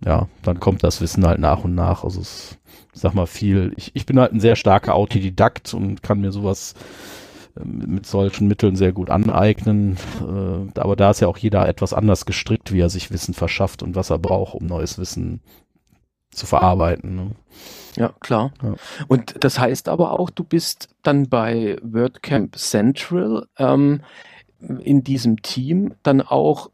ja, 0.04 0.28
dann 0.42 0.58
kommt 0.58 0.82
das 0.82 1.00
Wissen 1.00 1.26
halt 1.26 1.38
nach 1.38 1.64
und 1.64 1.74
nach. 1.74 2.04
Also 2.04 2.20
es, 2.20 2.58
sag 2.92 3.14
mal 3.14 3.26
viel, 3.26 3.72
ich, 3.76 3.92
ich 3.94 4.06
bin 4.06 4.18
halt 4.18 4.32
ein 4.32 4.40
sehr 4.40 4.56
starker 4.56 4.94
Autodidakt 4.94 5.75
und 5.75 6.02
kann 6.02 6.20
mir 6.20 6.32
sowas 6.32 6.75
ähm, 7.58 7.84
mit 7.87 8.06
solchen 8.06 8.49
Mitteln 8.49 8.76
sehr 8.76 8.92
gut 8.92 9.11
aneignen. 9.11 9.96
Äh, 10.20 10.78
aber 10.78 10.96
da 10.96 11.11
ist 11.11 11.20
ja 11.20 11.28
auch 11.28 11.38
jeder 11.38 11.68
etwas 11.68 11.94
anders 11.94 12.26
gestrickt, 12.26 12.72
wie 12.72 12.80
er 12.80 12.90
sich 12.90 13.11
Wissen 13.11 13.34
verschafft 13.34 13.82
und 13.82 13.96
was 13.96 14.11
er 14.11 14.18
braucht, 14.18 14.54
um 14.54 14.66
neues 14.66 14.99
Wissen 14.99 15.40
zu 16.30 16.46
verarbeiten. 16.46 17.14
Ne? 17.14 17.30
Ja, 17.96 18.12
klar. 18.20 18.52
Ja. 18.62 18.75
Und 19.08 19.42
das 19.44 19.58
heißt 19.58 19.88
aber 19.88 20.18
auch, 20.18 20.30
du 20.30 20.44
bist 20.44 20.88
dann 21.02 21.28
bei 21.28 21.78
WordCamp 21.82 22.56
Central 22.56 23.46
ähm, 23.58 24.02
in 24.80 25.02
diesem 25.04 25.42
Team 25.42 25.94
dann 26.02 26.20
auch 26.20 26.70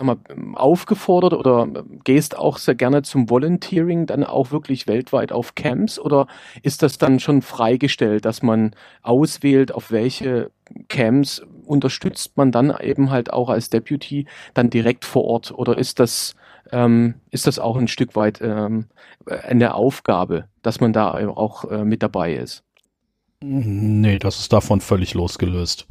mal, 0.00 0.16
aufgefordert 0.54 1.32
oder 1.34 1.68
gehst 2.04 2.36
auch 2.36 2.58
sehr 2.58 2.74
gerne 2.74 3.02
zum 3.02 3.28
Volunteering 3.30 4.06
dann 4.06 4.24
auch 4.24 4.50
wirklich 4.50 4.86
weltweit 4.86 5.32
auf 5.32 5.54
Camps 5.54 5.98
oder 5.98 6.26
ist 6.62 6.82
das 6.82 6.98
dann 6.98 7.20
schon 7.20 7.42
freigestellt, 7.42 8.24
dass 8.24 8.42
man 8.42 8.74
auswählt, 9.02 9.72
auf 9.72 9.90
welche 9.90 10.50
Camps 10.88 11.42
unterstützt 11.64 12.36
man 12.36 12.52
dann 12.52 12.74
eben 12.80 13.10
halt 13.10 13.32
auch 13.32 13.48
als 13.48 13.70
Deputy 13.70 14.26
dann 14.54 14.70
direkt 14.70 15.04
vor 15.04 15.24
Ort 15.24 15.52
oder 15.52 15.78
ist 15.78 16.00
das 16.00 16.34
ähm, 16.70 17.14
ist 17.30 17.46
das 17.46 17.58
auch 17.58 17.76
ein 17.76 17.88
Stück 17.88 18.16
weit 18.16 18.40
ähm, 18.40 18.86
eine 19.26 19.74
Aufgabe, 19.74 20.46
dass 20.62 20.80
man 20.80 20.92
da 20.92 21.12
auch 21.28 21.70
äh, 21.70 21.84
mit 21.84 22.02
dabei 22.02 22.34
ist. 22.34 22.64
Nee, 23.40 24.18
das 24.18 24.38
ist 24.38 24.52
davon 24.52 24.80
völlig 24.80 25.14
losgelöst. 25.14 25.86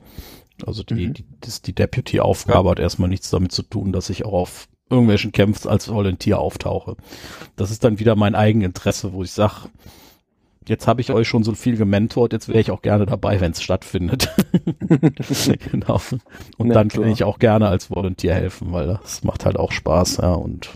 Also 0.68 0.84
die, 0.84 1.08
mhm. 1.08 1.14
die, 1.14 1.26
das, 1.42 1.62
die 1.62 1.74
Deputy-Aufgabe 1.74 2.70
hat 2.70 2.80
erstmal 2.80 3.10
nichts 3.10 3.30
damit 3.30 3.52
zu 3.52 3.64
tun, 3.64 3.92
dass 3.92 4.10
ich 4.10 4.26
auch 4.26 4.34
auf 4.34 4.68
irgendwelchen 4.90 5.32
Camps 5.32 5.66
als 5.66 5.88
Volunteer 5.88 6.40
auftauche. 6.40 6.98
Das 7.56 7.72
ist 7.72 7.84
dann 7.84 8.00
wieder 8.00 8.16
mein 8.16 8.36
Eigeninteresse, 8.36 9.14
wo 9.14 9.24
ich 9.24 9.32
sage, 9.32 9.70
jetzt 10.68 10.88
habe 10.88 11.02
ich 11.02 11.12
euch 11.12 11.28
schon 11.28 11.44
so 11.44 11.54
viel 11.54 11.78
gementort, 11.78 12.34
jetzt 12.34 12.48
wäre 12.48 12.60
ich 12.60 12.72
auch 12.72 12.82
gerne 12.82 13.06
dabei, 13.06 13.40
wenn 13.40 13.52
es 13.52 13.62
stattfindet. 13.62 14.30
genau. 15.72 16.02
Und 16.58 16.68
ja, 16.68 16.74
dann 16.74 16.90
kann 16.90 17.08
ich 17.08 17.24
auch 17.24 17.40
gerne 17.40 17.68
als 17.68 17.90
Volunteer 17.90 18.36
helfen, 18.36 18.72
weil 18.72 18.88
das 18.88 19.24
macht 19.24 19.46
halt 19.46 19.58
auch 19.58 19.72
Spaß, 19.72 20.18
ja. 20.18 20.34
Und 20.34 20.70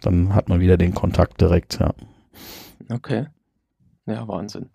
dann 0.00 0.34
hat 0.34 0.48
man 0.48 0.60
wieder 0.60 0.76
den 0.76 0.94
Kontakt 0.94 1.40
direkt, 1.40 1.78
ja. 1.78 1.94
Okay. 2.90 3.26
Ja, 4.06 4.26
Wahnsinn. 4.26 4.70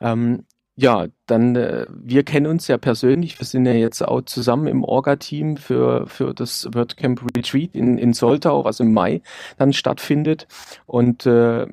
Ähm, 0.00 0.44
ja, 0.80 1.08
dann, 1.26 1.56
äh, 1.56 1.86
wir 1.90 2.22
kennen 2.22 2.46
uns 2.46 2.68
ja 2.68 2.78
persönlich. 2.78 3.40
Wir 3.40 3.46
sind 3.46 3.66
ja 3.66 3.72
jetzt 3.72 4.00
auch 4.00 4.22
zusammen 4.22 4.68
im 4.68 4.84
Orga-Team 4.84 5.56
für, 5.56 6.06
für 6.06 6.32
das 6.32 6.68
WordCamp 6.72 7.20
Retreat 7.36 7.74
in, 7.74 7.98
in 7.98 8.12
Soltau, 8.12 8.64
was 8.64 8.78
im 8.78 8.92
Mai 8.92 9.20
dann 9.56 9.72
stattfindet. 9.72 10.46
Und 10.86 11.26
äh, 11.26 11.66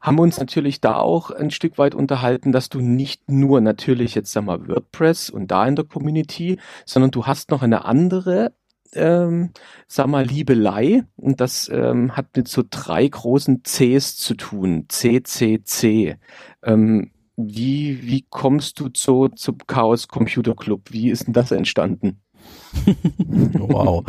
haben 0.00 0.18
uns 0.20 0.38
natürlich 0.38 0.80
da 0.80 0.94
auch 0.94 1.32
ein 1.32 1.50
Stück 1.50 1.76
weit 1.76 1.96
unterhalten, 1.96 2.52
dass 2.52 2.68
du 2.68 2.78
nicht 2.78 3.28
nur 3.28 3.60
natürlich 3.60 4.14
jetzt 4.14 4.30
sag 4.30 4.44
mal 4.44 4.68
WordPress 4.68 5.30
und 5.30 5.50
da 5.50 5.66
in 5.66 5.74
der 5.74 5.84
Community, 5.84 6.60
sondern 6.86 7.10
du 7.10 7.26
hast 7.26 7.50
noch 7.50 7.62
eine 7.62 7.84
andere 7.84 8.52
ähm, 8.92 9.50
sag 9.88 10.06
mal, 10.06 10.24
Liebelei. 10.24 11.02
Und 11.16 11.40
das 11.40 11.68
ähm, 11.68 12.16
hat 12.16 12.36
mit 12.36 12.46
so 12.46 12.62
drei 12.70 13.08
großen 13.08 13.64
Cs 13.64 14.16
zu 14.18 14.34
tun. 14.34 14.86
CCC. 14.88 16.16
Ähm, 16.62 17.10
wie, 17.48 18.02
wie 18.02 18.24
kommst 18.28 18.80
du 18.80 18.88
zu, 18.88 19.28
zum 19.28 19.58
Chaos 19.66 20.08
Computer 20.08 20.54
Club? 20.54 20.90
Wie 20.90 21.10
ist 21.10 21.26
denn 21.26 21.32
das 21.32 21.50
entstanden? 21.50 22.20
wow 22.86 24.04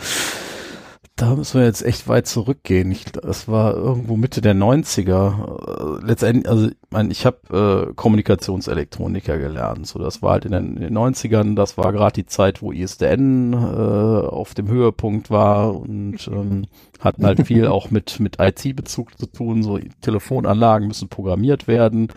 da 1.22 1.36
müssen 1.36 1.60
wir 1.60 1.68
jetzt 1.68 1.86
echt 1.86 2.08
weit 2.08 2.26
zurückgehen. 2.26 2.92
Ich, 2.92 3.06
das 3.06 3.48
war 3.48 3.76
irgendwo 3.76 4.18
Mitte 4.18 4.42
der 4.42 4.56
90er. 4.56 6.00
Äh, 6.02 6.06
letztendlich, 6.06 6.50
also 6.50 6.70
ich 6.70 6.76
meine, 6.90 7.12
ich 7.12 7.28
habe 7.28 7.90
äh, 7.92 7.94
Kommunikationselektroniker 7.94 9.38
gelernt. 9.38 9.86
So, 9.86 10.00
das 10.00 10.24
war 10.24 10.32
halt 10.32 10.46
in 10.46 10.52
den, 10.52 10.78
in 10.78 10.82
den 10.82 10.98
90ern, 10.98 11.56
das 11.56 11.78
war 11.78 11.94
gerade 11.94 12.14
die 12.14 12.26
Zeit, 12.26 12.64
wo 12.64 12.72
ISDN 12.72 13.54
äh, 13.54 13.56
auf 13.56 14.56
dem 14.56 14.68
Höhepunkt 14.68 15.30
war 15.30 15.76
und 15.76 16.28
ähm, 16.28 16.66
hatten 17.00 17.24
halt 17.24 17.46
viel 17.46 17.68
auch 17.68 17.92
mit, 17.92 18.20
mit 18.20 18.38
IT-Bezug 18.40 19.16
zu 19.16 19.28
tun. 19.28 19.62
So 19.62 19.80
Telefonanlagen 20.02 20.88
müssen 20.88 21.10
programmiert 21.10 21.68
werden. 21.68 22.08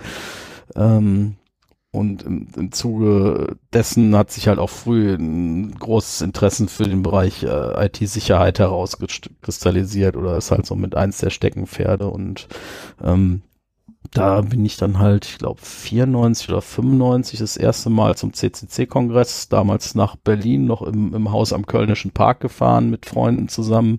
Ähm, 0.77 1.37
und 1.95 2.25
im, 2.25 2.49
im 2.57 2.73
Zuge 2.73 3.57
dessen 3.73 4.17
hat 4.17 4.33
sich 4.33 4.49
halt 4.49 4.59
auch 4.59 4.71
früh 4.71 5.15
ein 5.15 5.73
großes 5.79 6.23
Interesse 6.23 6.67
für 6.67 6.85
den 6.85 7.05
Bereich 7.05 7.45
äh, 7.45 7.87
IT-Sicherheit 7.87 8.59
herauskristallisiert 8.59 10.17
oder 10.17 10.37
ist 10.37 10.51
halt 10.51 10.67
so 10.67 10.75
mit 10.75 10.97
eins 10.97 11.19
der 11.19 11.31
Steckenpferde 11.31 12.09
und 12.09 12.49
ähm, 13.03 13.43
da 14.11 14.41
bin 14.43 14.65
ich 14.65 14.77
dann 14.77 14.99
halt, 14.99 15.25
ich 15.27 15.39
glaube, 15.39 15.61
94 15.61 16.49
oder 16.49 16.63
95 16.63 17.39
das 17.39 17.57
erste 17.57 17.91
Mal 17.91 18.17
zum 18.17 18.33
CCC-Kongress, 18.33 19.49
damals 19.49 19.95
nach 19.95 20.17
Berlin, 20.17 20.67
noch 20.67 20.83
im, 20.83 21.15
im 21.15 21.33
Haus 21.33 21.53
am 21.53 21.67
Kölnischen 21.67 22.13
Park 22.13 22.41
gefahren, 22.41 22.91
mit 22.91 23.07
Freunden 23.07 23.49
zusammen 23.49 23.99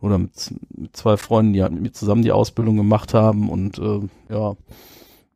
oder 0.00 0.18
mit, 0.18 0.32
mit 0.76 0.96
zwei 0.96 1.16
Freunden, 1.16 1.52
die 1.52 1.62
halt 1.62 1.72
mit 1.72 1.82
mir 1.82 1.92
zusammen 1.92 2.22
die 2.22 2.32
Ausbildung 2.32 2.76
gemacht 2.76 3.14
haben 3.14 3.50
und 3.50 3.78
äh, 3.78 4.00
ja, 4.30 4.56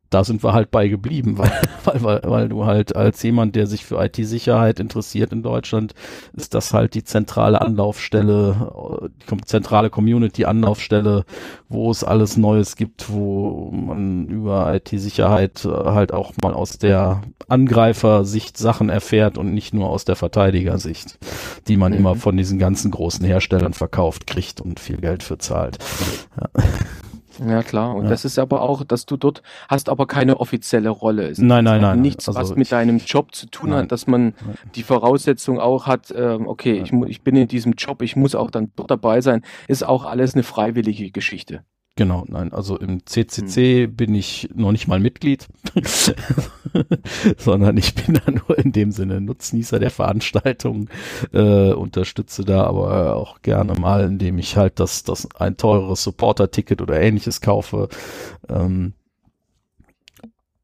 da 0.09 0.23
sind 0.23 0.43
wir 0.43 0.53
halt 0.53 0.71
bei 0.71 0.87
geblieben, 0.87 1.37
weil, 1.37 1.51
weil, 1.83 2.03
weil, 2.03 2.21
weil 2.23 2.49
du 2.49 2.65
halt 2.65 2.95
als 2.95 3.21
jemand, 3.23 3.55
der 3.55 3.67
sich 3.67 3.85
für 3.85 4.03
IT-Sicherheit 4.03 4.79
interessiert 4.79 5.33
in 5.33 5.43
Deutschland, 5.43 5.93
ist 6.33 6.53
das 6.53 6.73
halt 6.73 6.93
die 6.93 7.03
zentrale 7.03 7.61
Anlaufstelle, 7.61 9.09
die 9.29 9.41
zentrale 9.45 9.89
Community-Anlaufstelle, 9.89 11.25
wo 11.69 11.91
es 11.91 12.03
alles 12.03 12.37
Neues 12.37 12.75
gibt, 12.75 13.09
wo 13.11 13.71
man 13.71 14.27
über 14.27 14.73
IT-Sicherheit 14.73 15.65
äh, 15.65 15.69
halt 15.69 16.13
auch 16.13 16.33
mal 16.41 16.53
aus 16.53 16.77
der 16.77 17.21
Angreifersicht 17.47 18.57
Sachen 18.57 18.89
erfährt 18.89 19.37
und 19.37 19.53
nicht 19.53 19.73
nur 19.73 19.89
aus 19.89 20.05
der 20.05 20.15
Verteidigersicht, 20.15 21.17
die 21.67 21.77
man 21.77 21.91
mhm. 21.91 21.97
immer 21.97 22.15
von 22.15 22.37
diesen 22.37 22.59
ganzen 22.59 22.91
großen 22.91 23.25
Herstellern 23.25 23.73
verkauft 23.73 24.27
kriegt 24.27 24.61
und 24.61 24.79
viel 24.79 24.97
Geld 24.97 25.23
für 25.23 25.37
zahlt. 25.37 25.77
Ja. 26.39 26.63
Ja, 27.45 27.63
klar. 27.63 27.95
Und 27.95 28.05
ja. 28.05 28.09
das 28.09 28.25
ist 28.25 28.39
aber 28.39 28.61
auch, 28.61 28.83
dass 28.83 29.05
du 29.05 29.17
dort 29.17 29.41
hast 29.67 29.89
aber 29.89 30.07
keine 30.07 30.39
offizielle 30.39 30.89
Rolle. 30.89 31.29
Es 31.29 31.39
nein, 31.39 31.63
nein, 31.63 31.81
nein. 31.81 32.01
Nichts, 32.01 32.27
also 32.27 32.39
was 32.39 32.55
mit 32.55 32.71
deinem 32.71 32.97
Job 32.97 33.33
zu 33.33 33.47
tun 33.47 33.69
nein. 33.71 33.83
hat, 33.83 33.91
dass 33.91 34.07
man 34.07 34.33
die 34.75 34.83
Voraussetzung 34.83 35.59
auch 35.59 35.87
hat, 35.87 36.11
äh, 36.11 36.37
okay, 36.43 36.81
ich, 36.83 36.91
ich 37.07 37.21
bin 37.21 37.35
in 37.35 37.47
diesem 37.47 37.73
Job, 37.73 38.01
ich 38.01 38.15
muss 38.15 38.35
auch 38.35 38.51
dann 38.51 38.71
dort 38.75 38.91
dabei 38.91 39.21
sein, 39.21 39.43
ist 39.67 39.85
auch 39.85 40.05
alles 40.05 40.33
eine 40.33 40.43
freiwillige 40.43 41.11
Geschichte. 41.11 41.63
Genau, 41.97 42.25
nein, 42.27 42.53
also 42.53 42.77
im 42.77 43.03
CCC 43.07 43.85
hm. 43.85 43.95
bin 43.95 44.13
ich 44.13 44.49
noch 44.53 44.71
nicht 44.71 44.87
mal 44.87 44.99
Mitglied, 44.99 45.47
sondern 47.37 47.75
ich 47.75 47.95
bin 47.95 48.13
da 48.13 48.31
nur 48.31 48.55
in 48.59 48.71
dem 48.71 48.91
Sinne 48.91 49.19
Nutznießer 49.19 49.79
der 49.79 49.89
Veranstaltung, 49.89 50.89
äh, 51.33 51.71
unterstütze 51.71 52.45
da 52.45 52.65
aber 52.65 53.15
auch 53.15 53.41
gerne 53.41 53.73
mal, 53.73 54.03
indem 54.03 54.37
ich 54.37 54.57
halt 54.57 54.79
das, 54.79 55.05
das 55.05 55.27
ein 55.39 55.57
teureres 55.57 56.03
Supporter-Ticket 56.03 56.83
oder 56.83 57.01
ähnliches 57.01 57.41
kaufe. 57.41 57.89
Ähm, 58.47 58.93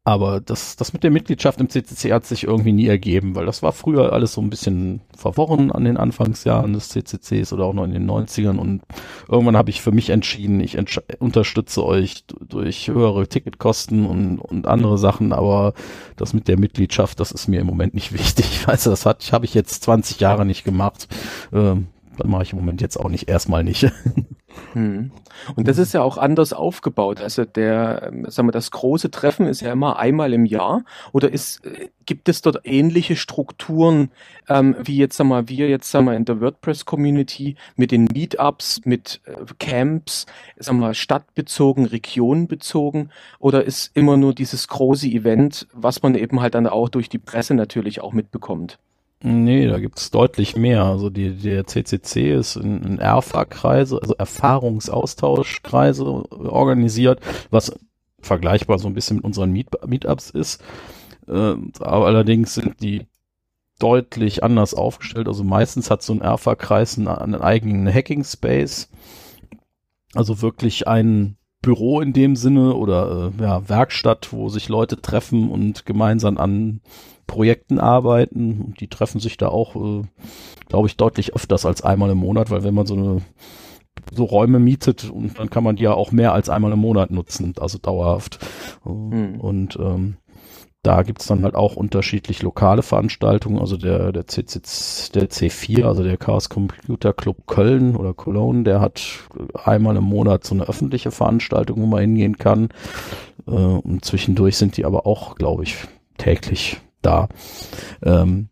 aber 0.06 0.42
das, 0.42 0.76
das 0.76 0.92
mit 0.92 1.04
der 1.04 1.12
Mitgliedschaft 1.12 1.62
im 1.62 1.70
CCC 1.70 2.12
hat 2.12 2.26
sich 2.26 2.44
irgendwie 2.44 2.74
nie 2.74 2.88
ergeben, 2.88 3.36
weil 3.36 3.46
das 3.46 3.64
war 3.64 3.72
früher 3.72 4.12
alles 4.12 4.34
so 4.34 4.42
ein 4.42 4.50
bisschen 4.50 5.00
verworren 5.16 5.72
an 5.72 5.86
den 5.86 5.96
Anfangsjahren 5.96 6.74
des 6.74 6.90
CCCs 6.90 7.54
oder 7.54 7.64
auch 7.64 7.74
noch 7.74 7.86
in 7.86 7.94
den 7.94 8.10
90ern 8.10 8.58
und 8.58 8.82
irgendwann 9.30 9.56
habe 9.56 9.70
ich 9.70 9.82
für 9.82 9.94
mich 9.94 10.10
entschieden, 10.10 10.60
ich 10.60 10.76
entsch 10.76 11.00
unterstütze 11.20 11.86
euch 11.86 12.26
durch 12.28 12.90
höhere 12.90 13.28
Ticketkosten 13.28 14.06
und, 14.06 14.40
und 14.40 14.68
andere 14.68 14.98
Sachen, 14.98 15.32
aber 15.32 15.74
das 16.18 16.34
mit 16.34 16.50
der 16.50 16.60
Mitgliedschaft, 16.60 17.22
das 17.22 17.32
ist 17.32 17.48
mir 17.48 17.62
im 17.62 17.68
Moment 17.68 17.94
nicht 17.94 18.12
wichtig. 18.14 18.46
Ich 18.52 18.68
weiß, 18.68 18.84
das 18.84 19.06
hat, 19.06 19.32
habe 19.32 19.46
ich 19.46 19.54
jetzt 19.54 19.84
20 19.84 20.20
Jahre 20.20 20.46
nicht 20.46 20.66
gemacht. 20.66 21.08
Ähm, 21.54 21.88
das 22.18 22.28
mache 22.28 22.44
ich 22.44 22.52
im 22.52 22.60
Moment 22.60 22.82
jetzt 22.82 23.00
auch 23.00 23.10
nicht, 23.10 23.30
erstmal 23.30 23.64
nicht. 23.64 23.90
Hm. 24.74 25.12
Und 25.56 25.68
das 25.68 25.78
ist 25.78 25.94
ja 25.94 26.02
auch 26.02 26.18
anders 26.18 26.54
aufgebaut. 26.54 27.22
Also 27.22 27.46
der, 27.46 28.12
ähm, 28.12 28.30
sagen 28.30 28.48
wir, 28.48 28.52
das 28.52 28.72
große 28.72 29.12
Treffen 29.12 29.48
ist 29.48 29.62
ja 29.62 29.72
immer 29.72 29.98
einmal 29.98 30.34
im 30.34 30.46
Jahr. 30.46 30.84
Oder 31.12 31.32
ist, 31.32 31.66
äh, 31.66 31.90
gibt 32.06 32.30
es 32.30 32.42
dort 32.42 32.62
ähnliche 32.64 33.16
Strukturen, 33.16 34.12
ähm, 34.50 34.76
wie 34.84 34.98
jetzt, 34.98 35.18
sagen 35.18 35.30
wir, 35.30 35.48
wir 35.48 35.70
jetzt, 35.70 35.90
sagen 35.90 36.06
wir, 36.06 36.16
in 36.16 36.26
der 36.26 36.42
WordPress-Community 36.42 37.56
mit 37.76 37.92
den 37.92 38.06
Meetups, 38.06 38.82
mit 38.86 39.22
äh, 39.26 39.34
Camps, 39.60 40.26
sagen 40.58 40.80
wir, 40.80 40.94
stadtbezogen, 40.94 41.86
regionbezogen? 41.86 43.12
Oder 43.40 43.64
ist 43.64 43.96
immer 43.96 44.18
nur 44.18 44.34
dieses 44.34 44.68
große 44.68 45.08
Event, 45.08 45.68
was 45.74 46.02
man 46.02 46.16
eben 46.16 46.42
halt 46.42 46.56
dann 46.56 46.68
auch 46.68 46.90
durch 46.90 47.10
die 47.10 47.20
Presse 47.20 47.54
natürlich 47.54 48.02
auch 48.02 48.14
mitbekommt? 48.14 48.80
Nee, 49.26 49.68
da 49.68 49.80
gibt's 49.80 50.12
deutlich 50.12 50.58
mehr. 50.58 50.84
Also 50.84 51.10
die, 51.10 51.34
der 51.34 51.66
CCC 51.66 52.34
ist 52.34 52.58
in, 52.58 52.84
in 52.84 53.00
ERFA-Kreise, 53.00 53.98
also 54.02 54.14
Erfahrungsaustauschkreise 54.16 56.04
organisiert, 56.06 57.22
was 57.50 57.74
vergleichbar 58.20 58.80
so 58.80 58.90
ein 58.90 58.94
bisschen 58.94 59.16
mit 59.18 59.26
unseren 59.26 59.54
Meet 59.54 59.88
Meetups 59.88 60.30
ist. 60.30 60.62
Äh, 61.30 61.56
aber 61.80 62.06
allerdings 62.06 62.56
sind 62.56 62.82
die 62.82 63.08
deutlich 63.80 64.44
anders 64.44 64.74
aufgestellt. 64.74 65.30
Also 65.30 65.46
meistens 65.46 65.90
hat 65.90 66.04
so 66.04 66.12
ein 66.12 66.22
ERFA-Kreis 66.22 66.98
einen, 66.98 67.08
einen 67.08 67.36
eigenen 67.36 67.88
Hacking-Space. 67.94 68.90
Also 70.16 70.42
wirklich 70.42 70.86
ein 70.86 71.38
Büro 71.62 72.02
in 72.02 72.12
dem 72.12 72.36
Sinne 72.36 72.76
oder 72.76 73.32
äh, 73.40 73.42
ja, 73.42 73.70
Werkstatt, 73.70 74.34
wo 74.34 74.50
sich 74.50 74.68
Leute 74.68 75.02
treffen 75.02 75.50
und 75.50 75.86
gemeinsam 75.86 76.38
an 76.38 76.82
Projekten 77.34 77.80
arbeiten. 77.80 78.76
Die 78.80 78.88
treffen 78.88 79.20
sich 79.20 79.38
da 79.38 79.48
auch, 79.48 79.76
äh, 79.76 80.04
glaube 80.68 80.88
ich, 80.88 80.98
deutlich 80.98 81.34
öfters 81.34 81.66
als 81.66 81.82
einmal 81.82 82.12
im 82.12 82.20
Monat, 82.20 82.52
weil 82.52 82.64
wenn 82.64 82.76
man 82.76 82.86
so 82.86 82.94
eine 82.94 83.22
so 84.12 84.26
Räume 84.26 84.60
mietet 84.60 85.10
und 85.10 85.40
dann 85.40 85.50
kann 85.50 85.64
man 85.64 85.76
die 85.76 85.84
ja 85.84 85.94
auch 85.94 86.12
mehr 86.12 86.34
als 86.34 86.50
einmal 86.50 86.72
im 86.72 86.80
Monat 86.80 87.10
nutzen, 87.10 87.56
also 87.60 87.80
dauerhaft. 87.80 88.38
Mhm. 88.86 89.40
Und 89.40 89.78
ähm, 89.78 90.18
da 90.84 91.02
gibt's 91.02 91.26
dann 91.26 91.44
halt 91.44 91.56
auch 91.56 91.76
unterschiedlich 91.76 92.44
lokale 92.44 92.84
Veranstaltungen, 92.84 93.58
also 93.58 93.78
der, 93.78 94.12
der, 94.12 94.28
CC, 94.28 94.60
der 95.16 95.30
C4, 95.30 95.86
also 95.86 96.04
der 96.04 96.18
Chaos 96.18 96.50
Computer 96.50 97.14
Club 97.14 97.48
Köln 97.48 97.96
oder 97.96 98.14
Cologne, 98.14 98.64
der 98.64 98.80
hat 98.80 99.02
einmal 99.64 99.96
im 99.96 100.04
Monat 100.04 100.44
so 100.44 100.54
eine 100.54 100.68
öffentliche 100.68 101.10
Veranstaltung, 101.10 101.82
wo 101.82 101.88
man 101.88 102.02
hingehen 102.02 102.38
kann. 102.38 102.70
Äh, 103.48 103.52
und 103.52 104.06
zwischendurch 104.06 104.58
sind 104.58 104.78
die 104.78 104.86
aber 104.86 105.08
auch, 105.08 105.34
glaube 105.34 105.64
ich, 105.64 105.78
täglich 106.20 106.78
da. 107.06 107.30
Ähm, 108.04 108.50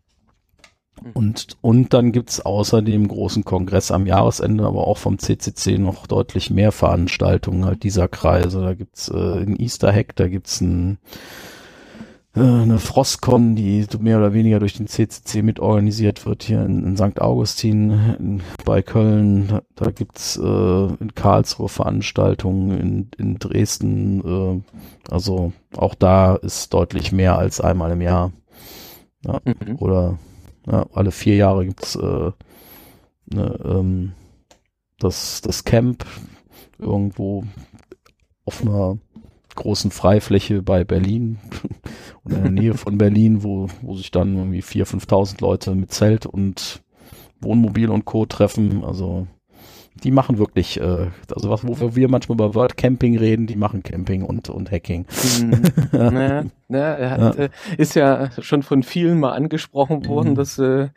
und, 1.14 1.56
und 1.60 1.94
dann 1.94 2.12
gibt's 2.12 2.40
außer 2.40 2.82
dem 2.82 3.08
großen 3.08 3.44
Kongress 3.44 3.90
am 3.90 4.06
Jahresende, 4.06 4.64
aber 4.64 4.86
auch 4.86 4.98
vom 4.98 5.18
CCC 5.18 5.78
noch 5.78 6.06
deutlich 6.06 6.50
mehr 6.50 6.72
Veranstaltungen 6.72 7.64
halt 7.64 7.82
dieser 7.82 8.08
Kreise. 8.08 8.60
Da 8.60 8.74
gibt's 8.74 9.08
äh, 9.08 9.42
in 9.42 9.56
Easter 9.58 9.92
Hack, 9.92 10.14
da 10.16 10.28
gibt's 10.28 10.60
ein, 10.60 10.98
äh, 12.36 12.40
eine 12.40 12.78
Frostcon, 12.78 13.56
die 13.56 13.84
mehr 13.98 14.18
oder 14.18 14.32
weniger 14.32 14.60
durch 14.60 14.74
den 14.74 14.86
CCC 14.86 15.42
mitorganisiert 15.42 16.24
wird 16.24 16.44
hier 16.44 16.64
in, 16.64 16.84
in 16.84 16.96
St. 16.96 17.20
Augustin 17.20 17.90
in, 18.18 18.42
bei 18.64 18.80
Köln. 18.82 19.48
Da, 19.48 19.62
da 19.74 19.90
gibt's 19.90 20.36
äh, 20.36 20.42
in 20.42 21.14
Karlsruhe 21.14 21.68
Veranstaltungen, 21.68 22.78
in, 22.78 23.10
in 23.18 23.38
Dresden. 23.38 24.62
Äh, 24.64 25.10
also 25.10 25.52
auch 25.76 25.96
da 25.96 26.36
ist 26.36 26.72
deutlich 26.72 27.10
mehr 27.10 27.36
als 27.36 27.60
einmal 27.60 27.90
im 27.90 28.02
Jahr. 28.02 28.32
Ja, 29.24 29.40
mhm. 29.44 29.76
Oder 29.76 30.18
ja, 30.66 30.86
alle 30.92 31.10
vier 31.10 31.36
Jahre 31.36 31.66
gibt's 31.66 31.96
äh, 31.96 32.30
ne, 33.26 33.60
ähm, 33.64 34.12
das, 34.98 35.40
das 35.40 35.64
Camp 35.64 36.04
irgendwo 36.78 37.44
auf 38.44 38.62
einer 38.62 38.98
großen 39.54 39.90
Freifläche 39.90 40.62
bei 40.62 40.84
Berlin 40.84 41.38
und 42.24 42.32
in 42.32 42.42
der 42.42 42.52
Nähe 42.52 42.74
von 42.74 42.98
Berlin, 42.98 43.42
wo, 43.42 43.68
wo 43.82 43.96
sich 43.96 44.10
dann 44.10 44.36
irgendwie 44.36 44.62
4.000, 44.62 45.06
5.000 45.06 45.40
Leute 45.40 45.74
mit 45.74 45.92
Zelt 45.92 46.26
und 46.26 46.82
Wohnmobil 47.40 47.90
und 47.90 48.04
Co. 48.04 48.24
treffen. 48.26 48.84
Also 48.84 49.26
die 50.04 50.10
machen 50.10 50.38
wirklich, 50.38 50.80
äh, 50.80 51.08
also 51.34 51.50
was, 51.50 51.66
wofür 51.66 51.94
wir 51.94 52.08
manchmal 52.08 52.36
über 52.36 52.54
World 52.54 52.76
Camping 52.76 53.16
reden, 53.16 53.46
die 53.46 53.56
machen 53.56 53.82
Camping 53.82 54.22
und, 54.24 54.48
und 54.50 54.70
Hacking. 54.70 55.06
Mhm. 55.40 55.62
naja, 55.92 56.44
naja, 56.68 57.10
hat, 57.10 57.38
ja. 57.38 57.44
Äh, 57.44 57.50
ist 57.76 57.94
ja 57.94 58.30
schon 58.40 58.62
von 58.62 58.82
vielen 58.82 59.20
mal 59.20 59.32
angesprochen 59.32 60.06
worden, 60.06 60.30
mhm. 60.30 60.34
dass, 60.34 60.58
äh, 60.58 60.88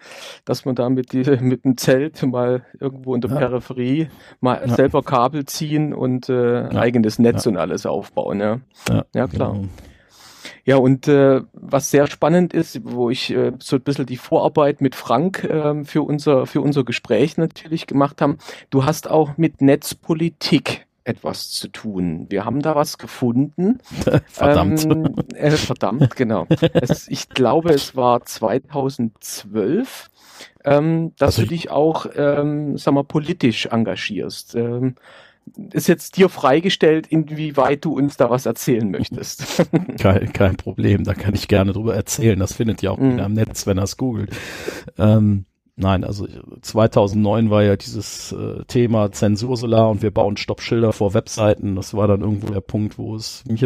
dass 0.45 0.65
man 0.65 0.75
da 0.75 0.89
mit, 0.89 1.13
die, 1.13 1.23
mit 1.41 1.65
dem 1.65 1.77
Zelt 1.77 2.21
mal 2.25 2.63
irgendwo 2.79 3.15
in 3.15 3.21
der 3.21 3.31
ja. 3.31 3.37
Peripherie 3.37 4.07
mal 4.41 4.61
ja. 4.65 4.73
selber 4.73 5.03
Kabel 5.03 5.45
ziehen 5.45 5.93
und 5.93 6.29
äh, 6.29 6.67
eigenes 6.69 7.19
Netz 7.19 7.45
und 7.45 7.57
alles 7.57 7.85
aufbauen. 7.85 8.39
Ja, 8.39 8.59
ja, 9.13 9.27
klar. 9.27 9.53
Genau. 9.53 9.67
Ja, 10.65 10.77
und 10.77 11.07
äh, 11.07 11.41
was 11.53 11.91
sehr 11.91 12.07
spannend 12.07 12.53
ist, 12.53 12.79
wo 12.83 13.11
ich 13.11 13.31
äh, 13.31 13.51
so 13.59 13.75
ein 13.75 13.83
bisschen 13.83 14.07
die 14.07 14.17
Vorarbeit 14.17 14.81
mit 14.81 14.95
Frank 14.95 15.43
äh, 15.43 15.83
für, 15.83 16.01
unser, 16.01 16.47
für 16.47 16.59
unser 16.59 16.83
Gespräch 16.83 17.37
natürlich 17.37 17.85
gemacht 17.85 18.19
haben, 18.19 18.39
du 18.71 18.83
hast 18.83 19.09
auch 19.09 19.37
mit 19.37 19.61
Netzpolitik 19.61 20.87
etwas 21.03 21.51
zu 21.51 21.67
tun. 21.67 22.25
Wir 22.29 22.45
haben 22.45 22.63
da 22.63 22.75
was 22.75 22.97
gefunden. 22.97 23.77
verdammt. 24.27 24.85
Ähm, 24.85 25.15
äh, 25.35 25.51
verdammt, 25.51 26.15
genau. 26.15 26.47
Es, 26.73 27.07
ich 27.09 27.29
glaube, 27.29 27.71
es 27.71 27.95
war 27.95 28.25
2012, 28.25 30.09
ähm, 30.63 31.13
dass 31.17 31.35
also 31.37 31.43
du 31.43 31.47
dich 31.49 31.69
auch, 31.69 32.07
ähm, 32.15 32.79
sag 32.79 32.95
mal, 32.95 33.03
politisch 33.03 33.67
engagierst. 33.67 34.55
Ähm, 34.55 34.95
ist 35.71 35.87
jetzt 35.87 36.17
dir 36.17 36.29
freigestellt, 36.29 37.07
inwieweit 37.07 37.85
du 37.85 37.95
uns 37.95 38.17
da 38.17 38.29
was 38.29 38.45
erzählen 38.45 38.89
möchtest. 38.89 39.65
kein, 39.99 40.33
kein 40.33 40.57
Problem, 40.57 41.03
da 41.03 41.13
kann 41.13 41.35
ich 41.35 41.47
gerne 41.47 41.73
drüber 41.73 41.95
erzählen. 41.95 42.39
Das 42.39 42.53
findet 42.53 42.81
ihr 42.83 42.91
auch 42.91 42.97
mhm. 42.97 43.19
am 43.19 43.33
Netz, 43.33 43.67
wenn 43.67 43.77
er 43.77 43.83
es 43.83 43.97
googelt. 43.97 44.31
Ähm, 44.97 45.45
nein, 45.75 46.03
also 46.03 46.27
2009 46.61 47.49
war 47.49 47.63
ja 47.63 47.75
dieses 47.75 48.31
äh, 48.31 48.63
Thema 48.65 49.11
Zensursolar 49.11 49.89
und 49.89 50.01
wir 50.01 50.11
bauen 50.11 50.35
Stoppschilder 50.35 50.93
vor 50.93 51.13
Webseiten. 51.13 51.75
Das 51.75 51.93
war 51.93 52.07
dann 52.07 52.21
irgendwo 52.21 52.47
der 52.51 52.61
Punkt, 52.61 52.97
wo 52.97 53.15
es 53.15 53.43
mich, 53.47 53.65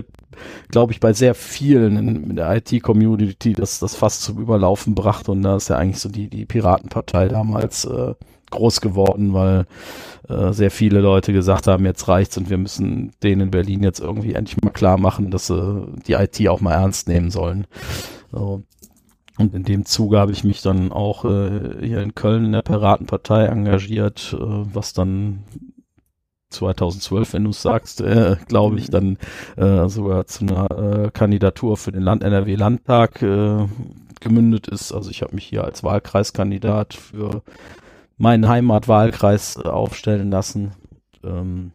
glaube 0.69 0.91
ich, 0.91 0.99
bei 0.99 1.13
sehr 1.13 1.33
vielen 1.33 1.97
in, 1.97 2.29
in 2.29 2.35
der 2.35 2.55
IT-Community 2.57 3.53
das, 3.53 3.79
das 3.79 3.95
fast 3.95 4.21
zum 4.23 4.37
Überlaufen 4.37 4.95
brachte. 4.95 5.31
Und 5.31 5.41
da 5.43 5.55
ist 5.55 5.69
ja 5.69 5.77
eigentlich 5.77 5.99
so 5.99 6.09
die, 6.09 6.29
die 6.29 6.45
Piratenpartei 6.45 7.29
damals 7.29 7.85
äh, 7.85 8.13
groß 8.49 8.81
geworden, 8.81 9.33
weil 9.33 9.65
äh, 10.27 10.53
sehr 10.53 10.71
viele 10.71 11.01
Leute 11.01 11.33
gesagt 11.33 11.67
haben, 11.67 11.85
jetzt 11.85 12.07
reicht's 12.07 12.37
und 12.37 12.49
wir 12.49 12.57
müssen 12.57 13.11
denen 13.23 13.41
in 13.41 13.51
Berlin 13.51 13.83
jetzt 13.83 13.99
irgendwie 13.99 14.33
endlich 14.33 14.61
mal 14.61 14.71
klar 14.71 14.97
machen, 14.97 15.31
dass 15.31 15.47
sie 15.47 15.87
die 16.07 16.13
IT 16.13 16.47
auch 16.47 16.61
mal 16.61 16.73
ernst 16.73 17.07
nehmen 17.07 17.31
sollen. 17.31 17.67
So. 18.31 18.63
Und 19.37 19.55
in 19.55 19.63
dem 19.63 19.85
Zuge 19.85 20.19
habe 20.19 20.33
ich 20.33 20.43
mich 20.43 20.61
dann 20.61 20.91
auch 20.91 21.23
äh, 21.23 21.85
hier 21.85 22.01
in 22.01 22.13
Köln 22.13 22.45
in 22.45 22.51
der 22.51 22.61
Piratenpartei 22.61 23.45
engagiert, 23.45 24.35
äh, 24.37 24.37
was 24.39 24.91
dann 24.91 25.45
2012, 26.49 27.33
wenn 27.33 27.43
du 27.45 27.51
es 27.51 27.61
sagst, 27.61 28.01
äh, 28.01 28.35
glaube 28.47 28.79
ich, 28.79 28.89
dann 28.89 29.17
äh, 29.55 29.87
sogar 29.87 30.25
zu 30.25 30.45
einer 30.45 31.05
äh, 31.05 31.11
Kandidatur 31.11 31.77
für 31.77 31.91
den 31.91 32.01
Land 32.01 32.23
NRW 32.23 32.55
Landtag 32.55 33.21
äh, 33.21 33.67
gemündet 34.19 34.67
ist. 34.67 34.91
Also 34.91 35.09
ich 35.09 35.21
habe 35.21 35.35
mich 35.35 35.45
hier 35.45 35.63
als 35.63 35.83
Wahlkreiskandidat 35.83 36.93
für 36.93 37.43
meinen 38.19 38.47
Heimatwahlkreis 38.47 39.57
äh, 39.57 39.67
aufstellen 39.67 40.29
lassen. 40.29 40.73
Ähm, 41.23 41.71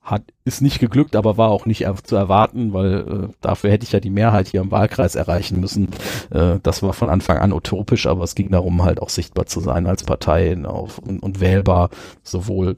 hat, 0.00 0.22
ist 0.44 0.62
nicht 0.62 0.78
geglückt, 0.78 1.16
aber 1.16 1.36
war 1.36 1.50
auch 1.50 1.66
nicht 1.66 1.86
zu 2.04 2.16
erwarten, 2.16 2.72
weil 2.72 2.94
äh, 3.00 3.34
dafür 3.40 3.70
hätte 3.70 3.84
ich 3.84 3.92
ja 3.92 4.00
die 4.00 4.10
Mehrheit 4.10 4.48
hier 4.48 4.60
im 4.60 4.70
Wahlkreis 4.70 5.14
erreichen 5.14 5.60
müssen. 5.60 5.88
Äh, 6.30 6.58
das 6.62 6.82
war 6.82 6.92
von 6.92 7.08
Anfang 7.08 7.38
an 7.38 7.52
utopisch, 7.52 8.06
aber 8.06 8.24
es 8.24 8.34
ging 8.34 8.50
darum, 8.50 8.82
halt 8.82 9.00
auch 9.00 9.08
sichtbar 9.08 9.46
zu 9.46 9.60
sein 9.60 9.86
als 9.86 10.04
Partei 10.04 10.56
auf, 10.64 10.98
und, 10.98 11.20
und 11.20 11.40
wählbar, 11.40 11.90
sowohl 12.22 12.76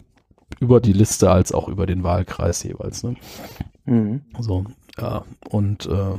über 0.60 0.80
die 0.80 0.92
Liste 0.92 1.30
als 1.30 1.52
auch 1.52 1.68
über 1.68 1.86
den 1.86 2.04
Wahlkreis 2.04 2.62
jeweils. 2.62 3.02
Ne? 3.02 3.16
Mhm. 3.86 4.22
So, 4.38 4.64
ja, 4.98 5.24
und 5.48 5.86
äh, 5.86 6.18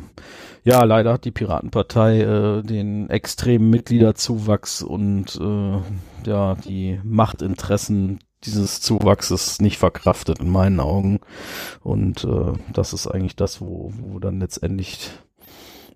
ja, 0.64 0.84
leider 0.84 1.14
hat 1.14 1.26
die 1.26 1.32
Piratenpartei 1.32 2.22
äh, 2.22 2.62
den 2.62 3.10
extremen 3.10 3.70
Mitgliederzuwachs 3.70 4.82
und 4.82 5.40
äh, 5.40 6.30
ja, 6.30 6.56
die 6.56 7.00
Machtinteressen 7.04 8.20
dieses 8.44 8.82
Zuwachses 8.82 9.62
nicht 9.62 9.78
verkraftet 9.78 10.40
in 10.40 10.50
meinen 10.50 10.80
Augen. 10.80 11.20
Und 11.82 12.24
äh, 12.26 12.54
das 12.74 12.94
ist 12.94 13.08
eigentlich 13.08 13.36
das, 13.36 13.62
wo, 13.62 13.92
wo 13.98 14.20
dann 14.20 14.40
letztendlich 14.40 15.12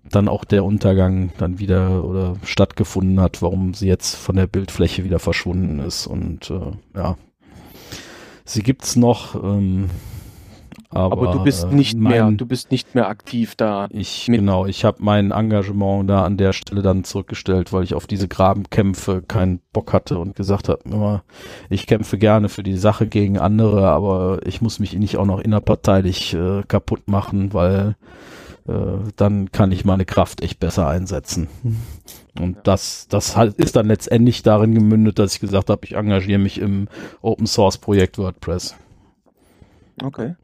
dann 0.08 0.28
auch 0.28 0.44
der 0.44 0.64
Untergang 0.64 1.32
dann 1.38 1.58
wieder 1.58 2.04
oder 2.04 2.36
stattgefunden 2.42 3.20
hat, 3.20 3.42
warum 3.42 3.74
sie 3.74 3.86
jetzt 3.86 4.16
von 4.16 4.36
der 4.36 4.46
Bildfläche 4.46 5.04
wieder 5.04 5.18
verschwunden 5.18 5.78
ist. 5.80 6.06
Und 6.06 6.50
äh, 6.50 6.72
ja, 6.96 7.16
sie 8.44 8.62
gibt's 8.62 8.96
noch. 8.96 9.34
Ähm, 9.34 9.90
aber, 10.92 11.12
aber, 11.12 11.32
du 11.32 11.44
bist 11.44 11.70
nicht 11.70 11.96
mein, 11.96 12.12
mehr, 12.12 12.30
du 12.32 12.46
bist 12.46 12.72
nicht 12.72 12.96
mehr 12.96 13.08
aktiv 13.08 13.54
da. 13.54 13.86
Ich 13.90 14.26
genau, 14.26 14.66
ich 14.66 14.84
habe 14.84 14.98
mein 15.00 15.30
Engagement 15.30 16.10
da 16.10 16.24
an 16.24 16.36
der 16.36 16.52
Stelle 16.52 16.82
dann 16.82 17.04
zurückgestellt, 17.04 17.72
weil 17.72 17.84
ich 17.84 17.94
auf 17.94 18.08
diese 18.08 18.26
Grabenkämpfe 18.26 19.22
keinen 19.22 19.60
Bock 19.72 19.92
hatte 19.92 20.18
und 20.18 20.34
gesagt 20.34 20.68
habe, 20.68 20.80
immer, 20.84 21.22
ich 21.68 21.86
kämpfe 21.86 22.18
gerne 22.18 22.48
für 22.48 22.64
die 22.64 22.76
Sache 22.76 23.06
gegen 23.06 23.38
andere, 23.38 23.88
aber 23.88 24.40
ich 24.44 24.60
muss 24.62 24.80
mich 24.80 24.94
nicht 24.94 25.16
auch 25.16 25.26
noch 25.26 25.38
innerparteilich 25.38 26.34
äh, 26.34 26.62
kaputt 26.66 27.06
machen, 27.06 27.54
weil 27.54 27.94
äh, 28.66 28.72
dann 29.14 29.52
kann 29.52 29.70
ich 29.70 29.84
meine 29.84 30.04
Kraft 30.04 30.42
echt 30.42 30.58
besser 30.58 30.88
einsetzen. 30.88 31.48
Und 32.40 32.58
das, 32.64 33.06
das 33.08 33.36
halt 33.36 33.54
ist 33.54 33.76
dann 33.76 33.86
letztendlich 33.86 34.42
darin 34.42 34.74
gemündet, 34.74 35.18
dass 35.20 35.34
ich 35.34 35.40
gesagt 35.40 35.70
habe, 35.70 35.84
ich 35.84 35.94
engagiere 35.94 36.38
mich 36.38 36.60
im 36.60 36.88
Open 37.22 37.46
Source 37.46 37.78
Projekt 37.78 38.18
WordPress. 38.18 38.74
Okay. 40.02 40.34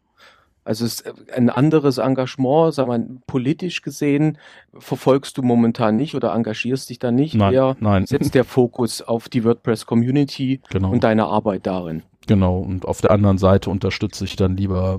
Also 0.66 0.84
es 0.84 1.00
ist 1.00 1.30
ein 1.32 1.48
anderes 1.48 1.98
Engagement, 1.98 2.74
sagen 2.74 2.90
wir, 2.90 3.20
politisch 3.28 3.82
gesehen, 3.82 4.36
verfolgst 4.76 5.38
du 5.38 5.42
momentan 5.42 5.96
nicht 5.96 6.16
oder 6.16 6.34
engagierst 6.34 6.90
dich 6.90 6.98
da 6.98 7.12
nicht. 7.12 7.34
Nein, 7.36 7.54
Eher 7.54 7.76
nein. 7.78 8.04
setzt 8.04 8.34
der 8.34 8.44
Fokus 8.44 9.00
auf 9.00 9.28
die 9.28 9.44
WordPress-Community 9.44 10.60
Genau. 10.70 10.90
und 10.90 11.04
deine 11.04 11.26
Arbeit 11.26 11.66
darin. 11.66 12.02
Genau, 12.26 12.58
und 12.58 12.84
auf 12.84 13.00
der 13.00 13.12
anderen 13.12 13.38
Seite 13.38 13.70
unterstütze 13.70 14.24
ich 14.24 14.34
dann 14.34 14.56
lieber, 14.56 14.98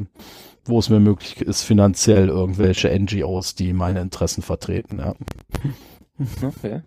wo 0.64 0.80
es 0.80 0.90
mir 0.90 1.02
möglich 1.02 1.42
ist, 1.42 1.64
finanziell 1.64 2.30
irgendwelche 2.30 2.90
NGOs, 2.98 3.54
die 3.56 3.74
meine 3.74 4.00
Interessen 4.00 4.42
vertreten. 4.42 5.00
Ja. 5.00 5.16
Okay. 6.42 6.82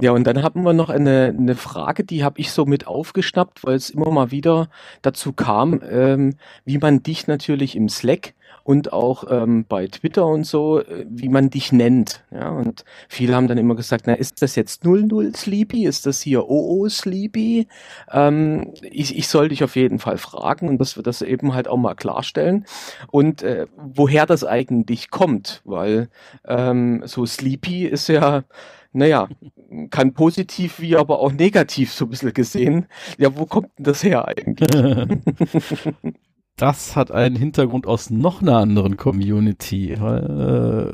Ja, 0.00 0.12
und 0.12 0.24
dann 0.24 0.42
haben 0.42 0.62
wir 0.62 0.72
noch 0.72 0.88
eine, 0.90 1.34
eine 1.36 1.54
Frage, 1.54 2.04
die 2.04 2.24
habe 2.24 2.40
ich 2.40 2.52
so 2.52 2.64
mit 2.66 2.86
aufgeschnappt, 2.86 3.64
weil 3.64 3.76
es 3.76 3.90
immer 3.90 4.10
mal 4.10 4.30
wieder 4.30 4.68
dazu 5.02 5.32
kam, 5.32 5.80
ähm, 5.88 6.34
wie 6.64 6.78
man 6.78 7.02
dich 7.02 7.26
natürlich 7.26 7.76
im 7.76 7.88
Slack 7.88 8.34
und 8.68 8.92
auch 8.92 9.24
ähm, 9.30 9.64
bei 9.66 9.86
Twitter 9.86 10.26
und 10.26 10.44
so, 10.44 10.80
äh, 10.80 11.06
wie 11.08 11.30
man 11.30 11.48
dich 11.48 11.72
nennt. 11.72 12.22
Ja, 12.30 12.50
und 12.50 12.84
viele 13.08 13.34
haben 13.34 13.48
dann 13.48 13.56
immer 13.56 13.74
gesagt, 13.74 14.04
na, 14.06 14.12
ist 14.12 14.42
das 14.42 14.56
jetzt 14.56 14.84
00 14.84 15.34
Sleepy? 15.34 15.86
Ist 15.86 16.04
das 16.04 16.20
hier 16.20 16.50
OO 16.50 16.86
Sleepy? 16.86 17.66
Ähm, 18.12 18.74
ich, 18.82 19.16
ich 19.16 19.28
soll 19.28 19.48
dich 19.48 19.64
auf 19.64 19.74
jeden 19.74 19.98
Fall 19.98 20.18
fragen 20.18 20.68
und 20.68 20.76
dass 20.82 20.96
wir 20.96 21.02
das 21.02 21.22
eben 21.22 21.54
halt 21.54 21.66
auch 21.66 21.78
mal 21.78 21.94
klarstellen. 21.94 22.66
Und 23.10 23.42
äh, 23.42 23.68
woher 23.74 24.26
das 24.26 24.44
eigentlich 24.44 25.08
kommt, 25.08 25.62
weil 25.64 26.10
ähm, 26.46 27.02
so 27.06 27.24
Sleepy 27.24 27.86
ist 27.86 28.08
ja 28.08 28.44
naja, 28.92 29.28
kann 29.90 30.14
positiv 30.14 30.80
wie 30.80 30.96
aber 30.96 31.20
auch 31.20 31.32
negativ 31.32 31.92
so 31.92 32.06
ein 32.06 32.10
bisschen 32.10 32.32
gesehen. 32.32 32.86
Ja, 33.18 33.36
wo 33.36 33.46
kommt 33.46 33.70
denn 33.78 33.84
das 33.84 34.02
her 34.02 34.26
eigentlich? 34.26 34.70
Das 36.58 36.96
hat 36.96 37.12
einen 37.12 37.36
Hintergrund 37.36 37.86
aus 37.86 38.10
noch 38.10 38.42
einer 38.42 38.56
anderen 38.56 38.96
Community. 38.96 39.92
Äh, 39.92 40.92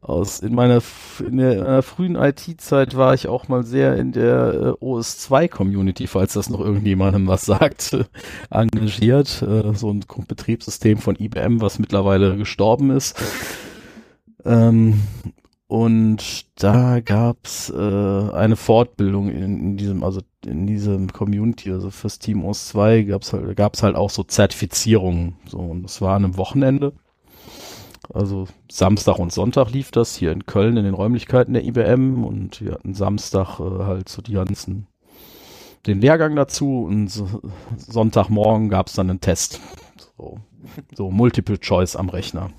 aus 0.00 0.40
in 0.40 0.56
meiner, 0.56 0.82
in 1.24 1.36
der, 1.36 1.52
in 1.52 1.58
meiner 1.60 1.82
frühen 1.82 2.16
IT-Zeit 2.16 2.96
war 2.96 3.14
ich 3.14 3.28
auch 3.28 3.46
mal 3.46 3.62
sehr 3.62 3.96
in 3.96 4.10
der 4.10 4.76
äh, 4.80 4.84
OS2-Community, 4.84 6.08
falls 6.08 6.32
das 6.32 6.50
noch 6.50 6.58
irgendjemandem 6.58 7.28
was 7.28 7.42
sagt, 7.42 7.92
äh, 7.92 8.04
engagiert. 8.50 9.28
So 9.28 9.92
ein 9.92 10.04
Betriebssystem 10.26 10.98
von 10.98 11.14
IBM, 11.14 11.60
was 11.60 11.78
mittlerweile 11.78 12.36
gestorben 12.36 12.90
ist. 12.90 13.22
Ähm, 14.44 15.00
und 15.70 16.46
da 16.60 16.98
gab's 16.98 17.70
äh, 17.70 17.76
eine 17.76 18.56
Fortbildung 18.56 19.30
in, 19.30 19.60
in 19.60 19.76
diesem, 19.76 20.02
also 20.02 20.20
in 20.44 20.66
diesem 20.66 21.12
Community, 21.12 21.70
also 21.70 21.90
fürs 21.90 22.18
Team 22.18 22.44
OS 22.44 22.66
2 22.70 23.02
gab's 23.02 23.32
halt, 23.32 23.56
gab's 23.56 23.84
halt 23.84 23.94
auch 23.94 24.10
so 24.10 24.24
Zertifizierungen. 24.24 25.36
So, 25.46 25.58
und 25.58 25.84
das 25.84 26.00
war 26.00 26.16
an 26.16 26.24
einem 26.24 26.36
Wochenende. 26.36 26.94
Also 28.12 28.48
Samstag 28.68 29.20
und 29.20 29.32
Sonntag 29.32 29.70
lief 29.70 29.92
das 29.92 30.16
hier 30.16 30.32
in 30.32 30.44
Köln 30.44 30.76
in 30.76 30.82
den 30.82 30.94
Räumlichkeiten 30.94 31.54
der 31.54 31.64
IBM 31.64 32.24
und 32.24 32.60
wir 32.60 32.72
hatten 32.72 32.94
Samstag 32.94 33.60
äh, 33.60 33.84
halt 33.84 34.08
so 34.08 34.22
die 34.22 34.32
ganzen 34.32 34.88
den 35.86 36.00
Lehrgang 36.00 36.34
dazu 36.34 36.82
und 36.82 37.06
so, 37.06 37.42
Sonntagmorgen 37.76 38.70
gab's 38.70 38.94
dann 38.94 39.08
einen 39.08 39.20
Test. 39.20 39.60
So, 40.16 40.40
so 40.96 41.12
Multiple 41.12 41.60
Choice 41.60 41.94
am 41.94 42.08
Rechner. 42.08 42.50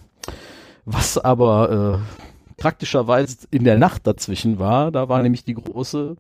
Was 0.86 1.18
aber 1.18 2.00
äh, 2.00 2.31
praktischerweise 2.58 3.48
in 3.52 3.64
der 3.64 3.78
Nacht 3.78 4.08
dazwischen 4.08 4.60
war, 4.60 4.92
da 4.92 5.10
war 5.10 5.22
nämlich 5.22 5.44
die 5.44 5.56
große 5.56 6.16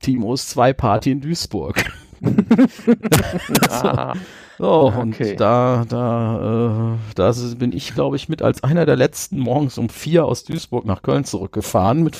Team 0.00 0.24
OS 0.24 0.48
2 0.48 0.72
Party 0.72 1.12
in 1.12 1.20
Duisburg. 1.20 1.84
ah, 3.68 4.14
So, 4.58 4.92
okay. 4.94 5.00
und 5.32 5.40
da, 5.40 5.84
da, 5.88 6.94
äh, 6.94 7.14
da 7.16 7.32
bin 7.58 7.72
ich, 7.72 7.94
glaube 7.94 8.16
ich, 8.16 8.28
mit 8.28 8.40
als 8.40 8.62
einer 8.62 8.86
der 8.86 8.96
letzten 8.96 9.40
morgens 9.40 9.78
um 9.78 9.88
vier 9.88 10.26
aus 10.26 10.44
Duisburg 10.44 10.84
nach 10.84 11.02
Köln 11.02 11.24
zurückgefahren 11.24 12.04
mit 12.04 12.16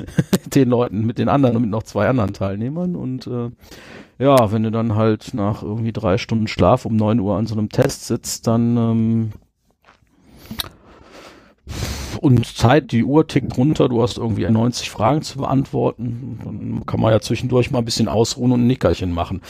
den 0.54 0.68
Leuten, 0.68 1.06
mit 1.06 1.18
den 1.18 1.28
anderen 1.28 1.56
und 1.56 1.62
mit 1.62 1.70
noch 1.70 1.84
zwei 1.84 2.08
anderen 2.08 2.32
Teilnehmern. 2.32 2.96
Und 2.96 3.28
äh, 3.28 3.50
ja, 4.18 4.50
wenn 4.50 4.64
du 4.64 4.70
dann 4.70 4.96
halt 4.96 5.32
nach 5.34 5.62
irgendwie 5.62 5.92
drei 5.92 6.18
Stunden 6.18 6.48
Schlaf 6.48 6.86
um 6.86 6.96
neun 6.96 7.20
Uhr 7.20 7.36
an 7.36 7.46
so 7.46 7.54
einem 7.54 7.68
Test 7.68 8.06
sitzt, 8.06 8.48
dann 8.48 8.76
ähm, 8.76 9.32
und 12.20 12.46
Zeit, 12.46 12.92
die 12.92 13.04
Uhr 13.04 13.26
tickt 13.26 13.56
runter, 13.56 13.88
du 13.88 14.02
hast 14.02 14.18
irgendwie 14.18 14.48
90 14.48 14.90
Fragen 14.90 15.22
zu 15.22 15.38
beantworten. 15.38 16.40
Dann 16.44 16.86
kann 16.86 17.00
man 17.00 17.12
ja 17.12 17.20
zwischendurch 17.20 17.70
mal 17.70 17.80
ein 17.80 17.84
bisschen 17.84 18.08
ausruhen 18.08 18.52
und 18.52 18.62
ein 18.62 18.66
Nickerchen 18.66 19.12
machen. 19.12 19.42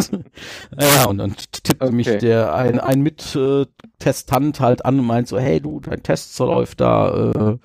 ja, 0.80 1.04
und 1.06 1.18
dann 1.18 1.34
tippt 1.36 1.82
Okay. 1.82 1.92
mich 1.92 2.18
der 2.18 2.54
ein, 2.54 2.78
ein 2.78 3.00
Mittestant 3.02 4.60
halt 4.60 4.84
an 4.84 4.98
und 5.00 5.06
meint 5.06 5.28
so, 5.28 5.38
hey 5.38 5.60
du, 5.60 5.80
dein 5.80 6.02
Test 6.02 6.38
läuft 6.38 6.80
da. 6.80 7.32
Äh, 7.32 7.58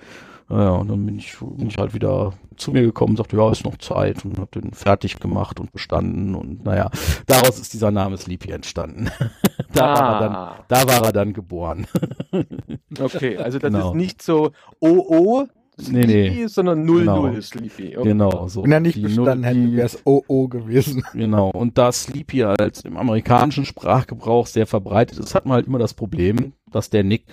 ja, 0.48 0.70
und 0.70 0.88
dann 0.88 1.04
bin 1.04 1.18
ich, 1.18 1.36
bin 1.40 1.68
ich 1.68 1.76
halt 1.76 1.92
wieder 1.92 2.32
zu 2.56 2.70
mir 2.70 2.82
gekommen 2.82 3.10
und 3.10 3.16
sagte, 3.16 3.36
ja, 3.36 3.50
ist 3.50 3.64
noch 3.64 3.78
Zeit 3.78 4.24
und 4.24 4.38
hab 4.38 4.52
den 4.52 4.72
fertig 4.72 5.18
gemacht 5.18 5.58
und 5.60 5.72
bestanden 5.72 6.34
und 6.34 6.64
naja, 6.64 6.90
daraus 7.26 7.58
ist 7.58 7.72
dieser 7.74 7.90
Name 7.90 8.16
Sleepy 8.16 8.50
entstanden. 8.52 9.10
da, 9.76 9.94
war 9.94 10.12
er 10.14 10.20
dann, 10.20 10.34
Ah, 10.34 10.64
da 10.68 10.88
war 10.88 11.04
er 11.06 11.12
dann 11.12 11.32
geboren. 11.32 11.86
okay, 13.00 13.36
also 13.36 13.58
das 13.58 13.72
Genau. 13.72 13.90
ist 13.90 13.96
nicht 13.96 14.22
so 14.22 14.52
OO 14.80 15.46
Nee, 15.90 16.06
nee. 16.06 16.28
Sleepy, 16.30 16.48
sondern 16.48 16.84
00 16.86 17.00
Genau. 17.04 17.40
Sleepy. 17.42 17.96
Okay. 17.98 18.08
Genau, 18.08 18.48
so. 18.48 18.64
Wenn 18.64 18.72
er 18.72 18.80
nicht 18.80 18.96
Die 18.96 19.02
bestanden 19.02 19.44
hätte, 19.44 19.72
wäre 19.72 19.84
es 19.86 20.00
OO 20.06 20.48
gewesen. 20.48 21.04
Genau, 21.12 21.50
und 21.50 21.76
da 21.76 21.92
Sleepy 21.92 22.44
als 22.44 22.80
im 22.86 22.96
amerikanischen 22.96 23.66
Sprachgebrauch 23.66 24.46
sehr 24.46 24.66
verbreitet 24.66 25.18
ist, 25.18 25.34
hat 25.34 25.44
man 25.44 25.56
halt 25.56 25.66
immer 25.66 25.78
das 25.78 25.92
Problem, 25.92 26.54
dass 26.70 26.88
der 26.88 27.04
Nick 27.04 27.24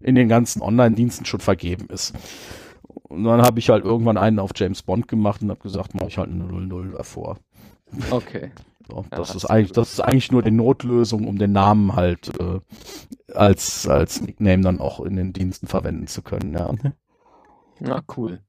in 0.00 0.14
den 0.14 0.28
ganzen 0.30 0.62
Online-Diensten 0.62 1.26
schon 1.26 1.40
vergeben 1.40 1.88
ist. 1.90 2.14
Und 3.08 3.24
dann 3.24 3.42
habe 3.42 3.58
ich 3.58 3.68
halt 3.68 3.84
irgendwann 3.84 4.16
einen 4.16 4.38
auf 4.38 4.52
James 4.56 4.82
Bond 4.82 5.06
gemacht 5.06 5.42
und 5.42 5.50
habe 5.50 5.60
gesagt, 5.60 5.94
mache 5.94 6.06
ich 6.08 6.16
halt 6.16 6.30
eine 6.30 6.44
00 6.44 6.92
davor. 6.96 7.36
okay. 8.10 8.50
So, 8.88 9.04
Ja, 9.12 9.18
das 9.18 9.34
ist 9.34 9.44
eigentlich, 9.44 9.72
das 9.72 9.92
ist 9.92 10.00
eigentlich 10.00 10.32
nur 10.32 10.42
die 10.42 10.50
Notlösung, 10.50 11.26
um 11.26 11.38
den 11.38 11.52
Namen 11.52 11.94
halt 11.94 12.30
äh, 12.40 12.60
als 13.34 13.86
als 13.86 14.20
Nickname 14.20 14.62
dann 14.62 14.80
auch 14.80 15.00
in 15.00 15.16
den 15.16 15.32
Diensten 15.32 15.66
verwenden 15.66 16.06
zu 16.06 16.22
können. 16.22 16.54
Ja. 16.54 16.72
Na, 17.80 18.02
cool. 18.16 18.40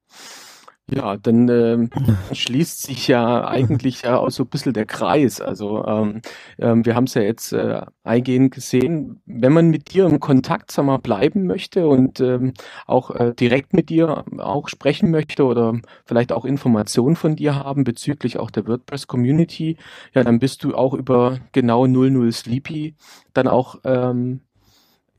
Ja, 0.91 1.17
dann 1.17 1.47
ähm, 1.49 1.89
schließt 2.34 2.84
sich 2.84 3.08
ja 3.08 3.47
eigentlich 3.47 4.04
ja 4.04 4.17
auch 4.17 4.32
so 4.32 4.43
ein 4.43 4.49
bisschen 4.49 4.73
der 4.73 4.86
Kreis. 4.86 5.39
Also 5.41 5.86
ähm, 5.86 6.21
ähm, 6.58 6.86
wir 6.86 6.95
haben 6.95 7.04
es 7.04 7.13
ja 7.13 7.21
jetzt 7.21 7.54
äh, 7.54 7.82
eingehend 8.04 8.54
gesehen, 8.54 9.21
wenn 9.25 9.54
man 9.54 9.69
mit 9.69 9.93
dir 9.93 10.06
im 10.06 10.19
Kontakt 10.19 10.71
sag 10.71 10.86
mal, 10.86 10.97
bleiben 10.97 11.45
möchte 11.45 11.88
und 11.88 12.19
ähm, 12.21 12.54
auch 12.88 13.12
äh, 13.12 13.34
direkt 13.34 13.73
mit 13.73 13.89
dir 13.89 14.23
auch 14.38 14.67
sprechen 14.67 15.12
möchte 15.12 15.45
oder 15.45 15.80
vielleicht 16.06 16.32
auch 16.32 16.45
Informationen 16.45 17.15
von 17.15 17.36
dir 17.36 17.56
haben 17.56 17.84
bezüglich 17.84 18.39
auch 18.39 18.49
der 18.49 18.67
WordPress-Community, 18.67 19.78
ja, 20.13 20.23
dann 20.23 20.39
bist 20.39 20.63
du 20.63 20.75
auch 20.75 20.93
über 20.93 21.39
genau 21.52 21.86
00 21.86 22.32
Sleepy 22.32 22.95
dann 23.34 23.47
auch 23.47 23.75
ähm, 23.84 24.41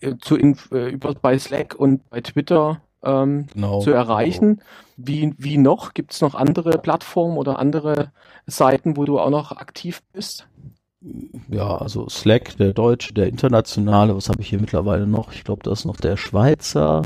äh, 0.00 0.16
zu 0.20 0.36
inf 0.36 0.70
äh, 0.72 0.90
über 0.90 1.14
bei 1.14 1.38
Slack 1.38 1.74
und 1.74 2.08
bei 2.10 2.20
Twitter 2.20 2.82
ähm, 3.02 3.46
Genau. 3.52 3.80
zu 3.80 3.90
erreichen. 3.90 4.60
Wie, 4.96 5.34
wie 5.38 5.58
noch? 5.58 5.94
Gibt 5.94 6.12
es 6.12 6.20
noch 6.20 6.34
andere 6.34 6.78
Plattformen 6.78 7.38
oder 7.38 7.58
andere 7.58 8.12
Seiten, 8.46 8.96
wo 8.96 9.04
du 9.04 9.18
auch 9.18 9.30
noch 9.30 9.52
aktiv 9.52 10.02
bist? 10.12 10.46
ja, 11.48 11.76
also 11.78 12.08
Slack, 12.08 12.56
der 12.58 12.74
deutsche, 12.74 13.14
der 13.14 13.28
internationale, 13.28 14.14
was 14.14 14.28
habe 14.28 14.42
ich 14.42 14.50
hier 14.50 14.60
mittlerweile 14.60 15.06
noch? 15.06 15.32
Ich 15.32 15.44
glaube, 15.44 15.62
da 15.62 15.72
ist 15.72 15.86
noch 15.86 15.96
der 15.96 16.18
Schweizer, 16.18 17.02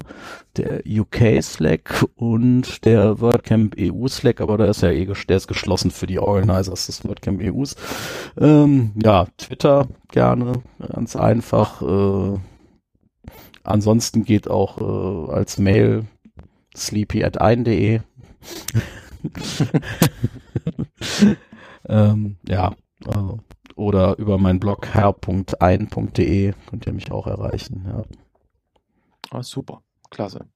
der 0.57 0.83
UK 0.87 1.41
Slack 1.43 2.05
und 2.17 2.85
der 2.85 3.21
WordCamp 3.21 3.77
EU 3.79 4.09
Slack, 4.09 4.41
aber 4.41 4.59
da 4.59 4.65
ist 4.65 4.83
ja 4.83 4.91
eh, 4.91 5.07
der 5.07 5.37
ist 5.37 5.47
geschlossen 5.47 5.93
für 5.93 6.07
die 6.07 6.19
Organizers 6.19 6.87
des 6.87 7.07
WordCamp 7.07 7.41
EUs. 7.41 7.77
Ähm, 8.39 8.93
ja, 9.01 9.27
Twitter 9.39 9.87
gerne, 10.11 10.55
ganz 10.93 11.15
einfach. 11.15 11.81
Äh, 11.83 12.39
ansonsten 13.65 14.25
geht 14.25 14.49
auch 14.49 14.79
äh, 14.81 15.33
als 15.33 15.59
Mail 15.59 16.07
sleepy 16.77 17.25
at 17.25 17.41
ein.de. 17.41 18.01
ähm, 21.89 22.37
ja, 22.47 22.75
äh, 23.07 23.39
oder 23.77 24.19
über 24.19 24.39
meinen 24.39 24.61
Blog 24.61 24.87
herr.ein.de 24.93 26.55
könnt 26.69 26.87
ihr 26.87 26.93
mich 26.93 27.11
auch 27.11 27.27
erreichen. 27.27 27.85
Ja. 27.89 28.05
Ah, 29.31 29.43
super, 29.43 29.83
klasse. 30.11 30.47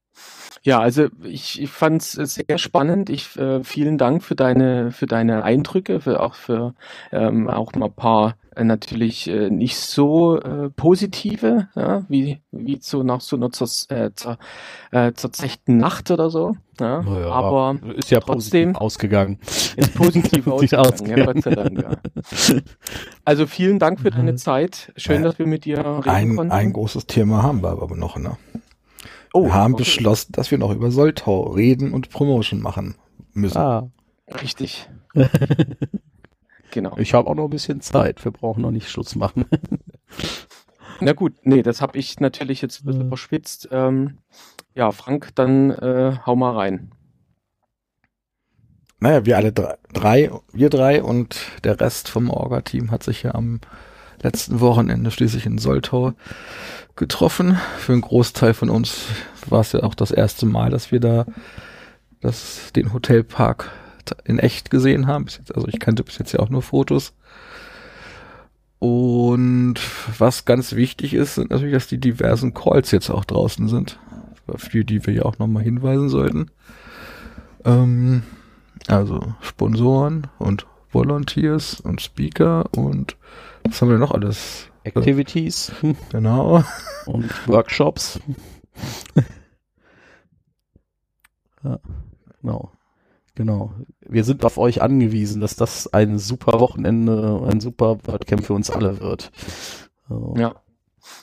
Ja, 0.62 0.80
also 0.80 1.08
ich, 1.22 1.62
ich 1.62 1.70
fand 1.70 2.02
es 2.02 2.12
sehr 2.12 2.58
spannend. 2.58 3.10
Ich 3.10 3.36
äh, 3.36 3.62
vielen 3.62 3.98
Dank 3.98 4.22
für 4.22 4.34
deine 4.34 4.90
für 4.90 5.06
deine 5.06 5.44
Eindrücke, 5.44 6.00
für 6.00 6.20
auch 6.20 6.34
für 6.34 6.74
ähm, 7.12 7.48
auch 7.48 7.72
mal 7.74 7.86
ein 7.86 7.92
paar 7.92 8.36
natürlich 8.64 9.28
äh, 9.28 9.50
nicht 9.50 9.76
so 9.76 10.40
äh, 10.40 10.70
positive, 10.70 11.68
ja, 11.74 12.04
wie 12.08 12.40
wie 12.50 12.78
so 12.80 13.02
nach 13.02 13.20
so 13.20 13.36
einer 13.36 13.50
zer, 13.50 13.66
äh, 13.88 14.10
zer, 14.14 14.38
äh, 14.90 15.12
zerzechten 15.12 15.78
Nacht 15.78 16.10
oder 16.10 16.30
so. 16.30 16.56
Ja, 16.80 17.02
naja, 17.02 17.30
aber 17.30 17.78
ist 17.96 18.10
ja 18.10 18.20
trotzdem 18.20 18.76
ausgegangen. 18.76 19.38
Ist 19.76 19.94
positiv 19.94 20.46
ausgegangen, 20.46 20.92
ausgegangen. 20.92 21.18
Ja, 21.18 21.32
Gott 21.32 21.42
sei 21.42 21.54
Dank. 21.54 21.82
Ja. 21.82 22.60
Also 23.24 23.46
vielen 23.46 23.78
Dank 23.78 24.00
für 24.00 24.10
deine 24.10 24.36
Zeit. 24.36 24.92
Schön, 24.96 25.22
dass 25.22 25.38
wir 25.38 25.46
mit 25.46 25.66
dir 25.66 25.78
reden 25.78 26.08
ein, 26.08 26.36
konnten. 26.36 26.52
Ein 26.52 26.72
großes 26.72 27.06
Thema 27.06 27.42
haben 27.42 27.62
wir 27.62 27.70
aber 27.70 27.94
noch, 27.94 28.16
ne? 28.16 28.38
Oh, 29.34 29.44
wir 29.44 29.54
haben 29.54 29.74
okay. 29.74 29.82
beschlossen, 29.82 30.32
dass 30.32 30.50
wir 30.50 30.56
noch 30.56 30.72
über 30.72 30.90
Soltau 30.90 31.42
reden 31.50 31.92
und 31.92 32.08
Promotion 32.08 32.60
machen 32.62 32.94
müssen. 33.34 33.58
Ah. 33.58 33.90
Richtig. 34.42 34.88
genau. 36.78 36.96
Ich 36.98 37.14
habe 37.14 37.28
auch 37.28 37.34
noch 37.34 37.44
ein 37.44 37.50
bisschen 37.50 37.80
Zeit. 37.80 38.24
Wir 38.24 38.30
brauchen 38.30 38.62
noch 38.62 38.70
nicht 38.70 38.88
Schluss 38.88 39.16
machen. 39.16 39.46
Na 41.00 41.12
gut, 41.12 41.34
nee, 41.42 41.62
das 41.62 41.80
habe 41.80 41.98
ich 41.98 42.20
natürlich 42.20 42.62
jetzt 42.62 42.82
ein 42.82 42.86
bisschen 42.86 43.02
ja. 43.02 43.08
verschwitzt. 43.08 43.68
Ähm, 43.72 44.18
ja, 44.74 44.92
Frank, 44.92 45.30
dann 45.34 45.70
äh, 45.70 46.16
hau 46.24 46.36
mal 46.36 46.54
rein. 46.54 46.92
Naja, 49.00 49.26
wir 49.26 49.36
alle 49.36 49.52
drei, 49.52 49.76
drei, 49.92 50.30
wir 50.52 50.70
drei 50.70 51.02
und 51.02 51.38
der 51.64 51.80
Rest 51.80 52.08
vom 52.08 52.30
Orga-Team 52.30 52.90
hat 52.90 53.02
sich 53.02 53.22
ja 53.22 53.34
am 53.34 53.60
letzten 54.22 54.60
Wochenende 54.60 55.10
schließlich 55.10 55.46
in 55.46 55.58
Soltau 55.58 56.14
getroffen. 56.96 57.58
Für 57.78 57.92
einen 57.92 58.02
Großteil 58.02 58.54
von 58.54 58.70
uns 58.70 59.06
war 59.48 59.60
es 59.60 59.72
ja 59.72 59.82
auch 59.84 59.94
das 59.94 60.10
erste 60.10 60.46
Mal, 60.46 60.70
dass 60.70 60.90
wir 60.90 60.98
da 60.98 61.26
das, 62.20 62.72
den 62.74 62.92
Hotelpark 62.92 63.70
in 64.24 64.38
echt 64.38 64.70
gesehen 64.70 65.06
haben. 65.06 65.26
Also 65.54 65.68
ich 65.68 65.78
kannte 65.80 66.04
bis 66.04 66.18
jetzt 66.18 66.32
ja 66.32 66.40
auch 66.40 66.50
nur 66.50 66.62
Fotos. 66.62 67.14
Und 68.78 69.74
was 70.18 70.44
ganz 70.44 70.74
wichtig 70.74 71.14
ist, 71.14 71.34
sind 71.34 71.50
natürlich, 71.50 71.74
dass 71.74 71.88
die 71.88 71.98
diversen 71.98 72.54
Calls 72.54 72.90
jetzt 72.92 73.10
auch 73.10 73.24
draußen 73.24 73.68
sind, 73.68 73.98
für 74.56 74.84
die 74.84 75.04
wir 75.04 75.14
ja 75.14 75.22
auch 75.24 75.38
nochmal 75.38 75.64
hinweisen 75.64 76.08
sollten. 76.08 76.50
Ähm, 77.64 78.22
also 78.86 79.34
Sponsoren 79.40 80.28
und 80.38 80.66
Volunteers 80.90 81.80
und 81.80 82.00
Speaker 82.00 82.66
und 82.72 83.16
was 83.64 83.82
haben 83.82 83.90
wir 83.90 83.98
noch 83.98 84.12
alles? 84.12 84.68
Activities. 84.84 85.72
Genau. 86.10 86.64
Und 87.06 87.48
Workshops. 87.48 88.20
ja, 91.64 91.78
genau. 92.40 92.72
Genau. 93.38 93.70
Wir 94.00 94.24
sind 94.24 94.44
auf 94.44 94.58
euch 94.58 94.82
angewiesen, 94.82 95.40
dass 95.40 95.54
das 95.54 95.86
ein 95.94 96.18
super 96.18 96.58
Wochenende, 96.58 97.40
ein 97.48 97.60
super 97.60 97.98
WordCamp 98.02 98.44
für 98.44 98.54
uns 98.54 98.68
alle 98.68 98.98
wird. 98.98 99.30
So. 100.08 100.34
Ja. 100.36 100.56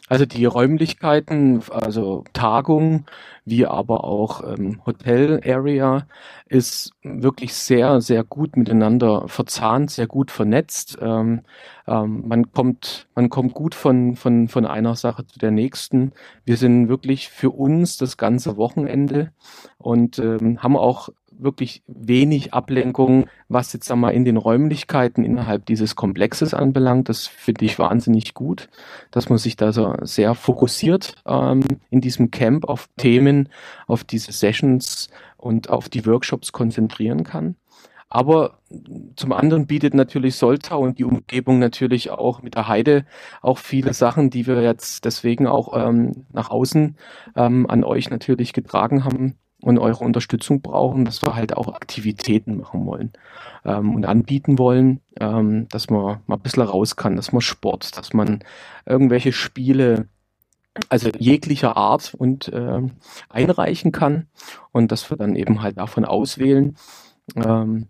Also 0.08 0.26
die 0.26 0.46
Räumlichkeiten, 0.46 1.62
also 1.70 2.24
Tagung, 2.32 3.06
wie 3.44 3.66
aber 3.66 4.06
auch 4.06 4.42
ähm, 4.50 4.82
Hotel 4.86 5.42
Area 5.46 6.08
ist 6.48 6.94
wirklich 7.04 7.54
sehr, 7.54 8.00
sehr 8.00 8.24
gut 8.24 8.56
miteinander 8.56 9.28
verzahnt, 9.28 9.92
sehr 9.92 10.08
gut 10.08 10.32
vernetzt. 10.32 10.98
Ähm, 11.02 11.42
ähm, 11.86 12.24
man 12.26 12.52
kommt, 12.54 13.10
man 13.14 13.30
kommt 13.30 13.54
gut 13.54 13.76
von, 13.76 14.16
von, 14.16 14.48
von 14.48 14.66
einer 14.66 14.96
Sache 14.96 15.28
zu 15.28 15.38
der 15.38 15.52
nächsten. 15.52 16.14
Wir 16.46 16.56
sind 16.56 16.88
wirklich 16.88 17.28
für 17.28 17.50
uns 17.50 17.98
das 17.98 18.16
ganze 18.16 18.56
Wochenende 18.56 19.34
und 19.78 20.18
ähm, 20.18 20.64
haben 20.64 20.78
auch 20.78 21.10
wirklich 21.40 21.84
wenig 21.88 22.54
Ablenkung, 22.54 23.28
was 23.48 23.74
jetzt 23.74 23.92
einmal 23.92 24.14
in 24.14 24.26
den 24.26 24.38
Räumlichkeiten 24.38 25.24
innerhalb 25.24 25.66
dieses 25.66 25.96
Komplexes 25.96 26.54
anbelangt. 26.54 27.10
Das 27.10 27.28
finde 27.28 27.66
ich 27.66 27.80
wahnsinnig 27.80 28.34
gut, 28.34 28.70
dass 29.12 29.30
man 29.30 29.38
sich 29.38 29.56
da 29.56 29.72
so 29.72 29.96
sehr 30.02 30.36
fokussiert 30.36 31.16
ähm, 31.26 31.64
in 31.90 32.02
diesem 32.02 32.32
Camp 32.32 32.66
auf 32.66 32.90
Themen, 32.98 33.50
auf 33.88 34.04
diese 34.04 34.32
Sessions 34.32 35.10
und 35.38 35.70
auf 35.70 35.90
die 35.90 36.06
Workshops 36.06 36.52
konzentrieren 36.52 37.24
kann. 37.24 37.56
Aber 38.10 38.60
zum 39.16 39.34
anderen 39.34 39.68
bietet 39.68 39.94
natürlich 39.94 40.36
Soltau 40.36 40.80
und 40.80 41.00
die 41.00 41.04
Umgebung 41.04 41.60
natürlich 41.60 42.12
auch 42.12 42.42
mit 42.42 42.56
der 42.56 42.68
Heide 42.68 43.06
auch 43.42 43.58
viele 43.58 43.94
Sachen, 43.94 44.30
die 44.30 44.48
wir 44.48 44.62
jetzt 44.62 45.06
deswegen 45.06 45.48
auch 45.48 45.74
ähm, 45.76 46.26
nach 46.32 46.50
außen 46.50 46.96
ähm, 47.36 47.70
an 47.70 47.84
euch 47.84 48.10
natürlich 48.10 48.54
getragen 48.54 49.04
haben, 49.04 49.38
und 49.62 49.80
eure 49.80 50.04
Unterstützung 50.04 50.62
brauchen, 50.62 51.06
dass 51.06 51.22
wir 51.24 51.36
halt 51.36 51.56
auch 51.56 51.74
Aktivitäten 51.74 52.58
machen 52.58 52.86
wollen 52.86 53.14
ähm, 53.64 53.96
und 53.96 54.06
anbieten 54.06 54.60
wollen, 54.60 55.02
ähm, 55.20 55.68
dass 55.70 55.90
man 55.90 56.22
mal 56.28 56.36
ein 56.36 56.42
bisschen 56.42 56.64
raus 56.64 56.96
kann, 56.96 57.16
dass 57.16 57.32
man 57.32 57.42
Sport, 57.42 57.98
dass 57.98 58.14
man 58.14 58.44
irgendwelche 58.86 59.32
Spiele, 59.32 60.08
also 60.90 61.10
jeglicher 61.18 61.78
Art 61.78 62.14
und 62.14 62.50
äh, 62.50 62.82
einreichen 63.30 63.92
kann 63.92 64.28
und 64.72 64.92
dass 64.92 65.10
wir 65.10 65.18
dann 65.18 65.36
eben 65.36 65.62
halt 65.62 65.78
davon 65.78 66.06
auswählen. 66.06 66.76
Ähm, 67.36 67.88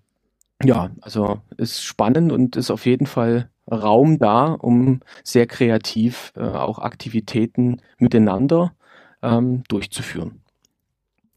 ja, 0.63 0.91
also 1.01 1.41
ist 1.57 1.83
spannend 1.83 2.31
und 2.31 2.55
ist 2.55 2.71
auf 2.71 2.85
jeden 2.85 3.07
Fall 3.07 3.49
Raum 3.69 4.19
da, 4.19 4.53
um 4.53 5.01
sehr 5.23 5.47
kreativ 5.47 6.31
äh, 6.37 6.41
auch 6.43 6.79
Aktivitäten 6.79 7.81
miteinander 7.97 8.73
ähm, 9.21 9.63
durchzuführen. 9.67 10.44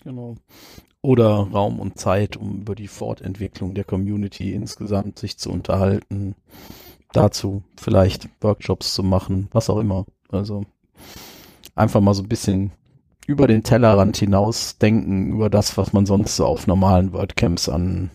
Genau. 0.09 0.37
Oder 1.03 1.27
Raum 1.27 1.79
und 1.79 1.99
Zeit, 1.99 2.39
um 2.39 2.63
über 2.63 2.75
die 2.75 2.89
Fortentwicklung 2.89 3.75
der 3.75 3.85
Community 3.85 4.55
insgesamt 4.55 5.19
sich 5.19 5.37
zu 5.37 5.51
unterhalten. 5.51 6.35
Dazu 7.13 7.63
vielleicht 7.77 8.31
Workshops 8.41 8.95
zu 8.95 9.03
machen, 9.03 9.49
was 9.53 9.69
auch 9.69 9.79
immer. 9.79 10.07
Also 10.31 10.65
einfach 11.75 12.01
mal 12.01 12.15
so 12.15 12.23
ein 12.23 12.29
bisschen 12.31 12.71
über 13.27 13.47
den 13.47 13.65
Tellerrand 13.65 14.17
hinaus 14.17 14.79
denken, 14.79 15.31
über 15.31 15.51
das, 15.51 15.77
was 15.77 15.93
man 15.93 16.07
sonst 16.07 16.37
so 16.37 16.47
auf 16.47 16.67
normalen 16.67 17.13
WordCamps 17.13 17.69
an 17.69 18.11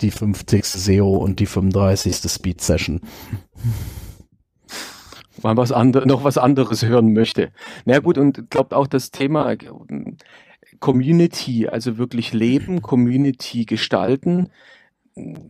die 0.00 0.10
50. 0.10 0.64
SEO 0.64 1.14
und 1.14 1.38
die 1.38 1.46
35. 1.46 2.16
Speed 2.28 2.60
Session 2.60 3.00
mal 5.44 5.56
was 5.56 5.70
andere, 5.70 6.08
noch 6.08 6.24
was 6.24 6.38
anderes 6.38 6.84
hören 6.84 7.12
möchte. 7.12 7.52
Na 7.84 8.00
gut, 8.00 8.18
und 8.18 8.50
glaubt 8.50 8.74
auch 8.74 8.88
das 8.88 9.12
Thema 9.12 9.56
Community, 10.84 11.66
also 11.66 11.96
wirklich 11.96 12.34
leben, 12.34 12.82
Community 12.82 13.64
gestalten. 13.64 14.50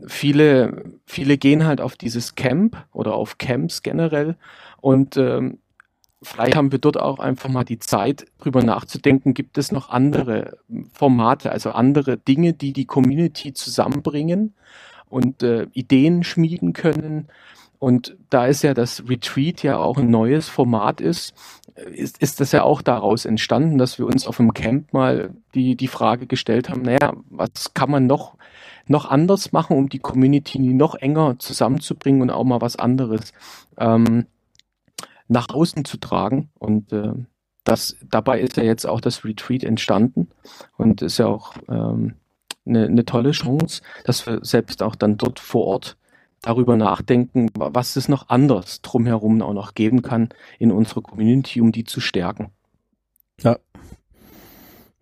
Viele, 0.06 0.92
viele 1.06 1.38
gehen 1.38 1.66
halt 1.66 1.80
auf 1.80 1.96
dieses 1.96 2.36
Camp 2.36 2.86
oder 2.92 3.14
auf 3.14 3.36
Camps 3.36 3.82
generell 3.82 4.36
und 4.80 5.16
ähm, 5.16 5.58
vielleicht 6.22 6.54
haben 6.54 6.70
wir 6.70 6.78
dort 6.78 7.00
auch 7.00 7.18
einfach 7.18 7.48
mal 7.48 7.64
die 7.64 7.80
Zeit, 7.80 8.26
drüber 8.38 8.62
nachzudenken, 8.62 9.34
gibt 9.34 9.58
es 9.58 9.72
noch 9.72 9.90
andere 9.90 10.56
Formate, 10.92 11.50
also 11.50 11.72
andere 11.72 12.16
Dinge, 12.16 12.52
die 12.52 12.72
die 12.72 12.86
Community 12.86 13.54
zusammenbringen 13.54 14.54
und 15.08 15.42
äh, 15.42 15.66
Ideen 15.72 16.22
schmieden 16.22 16.74
können 16.74 17.26
und 17.80 18.16
da 18.30 18.46
ist 18.46 18.62
ja 18.62 18.72
das 18.72 19.02
Retreat 19.08 19.62
ja 19.62 19.78
auch 19.78 19.98
ein 19.98 20.10
neues 20.10 20.48
Format 20.48 21.00
ist, 21.00 21.34
ist, 21.74 22.18
ist 22.18 22.40
das 22.40 22.52
ja 22.52 22.62
auch 22.62 22.82
daraus 22.82 23.24
entstanden, 23.24 23.78
dass 23.78 23.98
wir 23.98 24.06
uns 24.06 24.26
auf 24.26 24.36
dem 24.36 24.54
Camp 24.54 24.92
mal 24.92 25.34
die, 25.54 25.76
die 25.76 25.88
Frage 25.88 26.26
gestellt 26.26 26.68
haben, 26.68 26.82
naja, 26.82 27.14
was 27.30 27.74
kann 27.74 27.90
man 27.90 28.06
noch, 28.06 28.36
noch 28.86 29.10
anders 29.10 29.52
machen, 29.52 29.76
um 29.76 29.88
die 29.88 29.98
Community 29.98 30.58
noch 30.58 30.94
enger 30.94 31.38
zusammenzubringen 31.38 32.22
und 32.22 32.30
auch 32.30 32.44
mal 32.44 32.60
was 32.60 32.76
anderes 32.76 33.32
ähm, 33.76 34.26
nach 35.26 35.48
außen 35.48 35.84
zu 35.84 35.96
tragen. 35.98 36.50
Und 36.58 36.92
äh, 36.92 37.12
das, 37.64 37.96
dabei 38.08 38.40
ist 38.40 38.56
ja 38.56 38.62
jetzt 38.62 38.86
auch 38.86 39.00
das 39.00 39.24
Retreat 39.24 39.64
entstanden 39.64 40.28
und 40.76 41.02
ist 41.02 41.18
ja 41.18 41.26
auch 41.26 41.54
ähm, 41.68 42.14
eine, 42.66 42.86
eine 42.86 43.04
tolle 43.04 43.32
Chance, 43.32 43.82
dass 44.04 44.26
wir 44.26 44.44
selbst 44.44 44.82
auch 44.82 44.94
dann 44.94 45.16
dort 45.16 45.40
vor 45.40 45.66
Ort 45.66 45.96
darüber 46.44 46.76
nachdenken, 46.76 47.48
was 47.54 47.96
es 47.96 48.08
noch 48.08 48.28
anders 48.28 48.82
drumherum 48.82 49.42
auch 49.42 49.54
noch 49.54 49.74
geben 49.74 50.02
kann 50.02 50.28
in 50.58 50.70
unserer 50.70 51.02
Community, 51.02 51.60
um 51.60 51.72
die 51.72 51.84
zu 51.84 52.00
stärken. 52.00 52.50
Ja, 53.40 53.58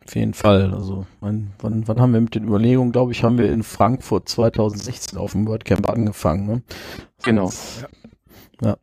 auf 0.04 0.16
jeden 0.16 0.34
Fall. 0.34 0.74
Also, 0.74 1.06
mein, 1.20 1.52
wann, 1.60 1.86
wann 1.86 2.00
haben 2.00 2.12
wir 2.12 2.20
mit 2.20 2.34
den 2.34 2.44
Überlegungen, 2.44 2.92
glaube 2.92 3.12
ich, 3.12 3.22
haben 3.22 3.38
wir 3.38 3.50
in 3.52 3.62
Frankfurt 3.62 4.28
2016 4.28 5.18
auf 5.18 5.32
dem 5.32 5.46
WordCamp 5.46 5.88
angefangen. 5.88 6.46
Ne? 6.46 6.62
Genau. 7.22 7.50
Ja. 8.60 8.68
ja. 8.68 8.76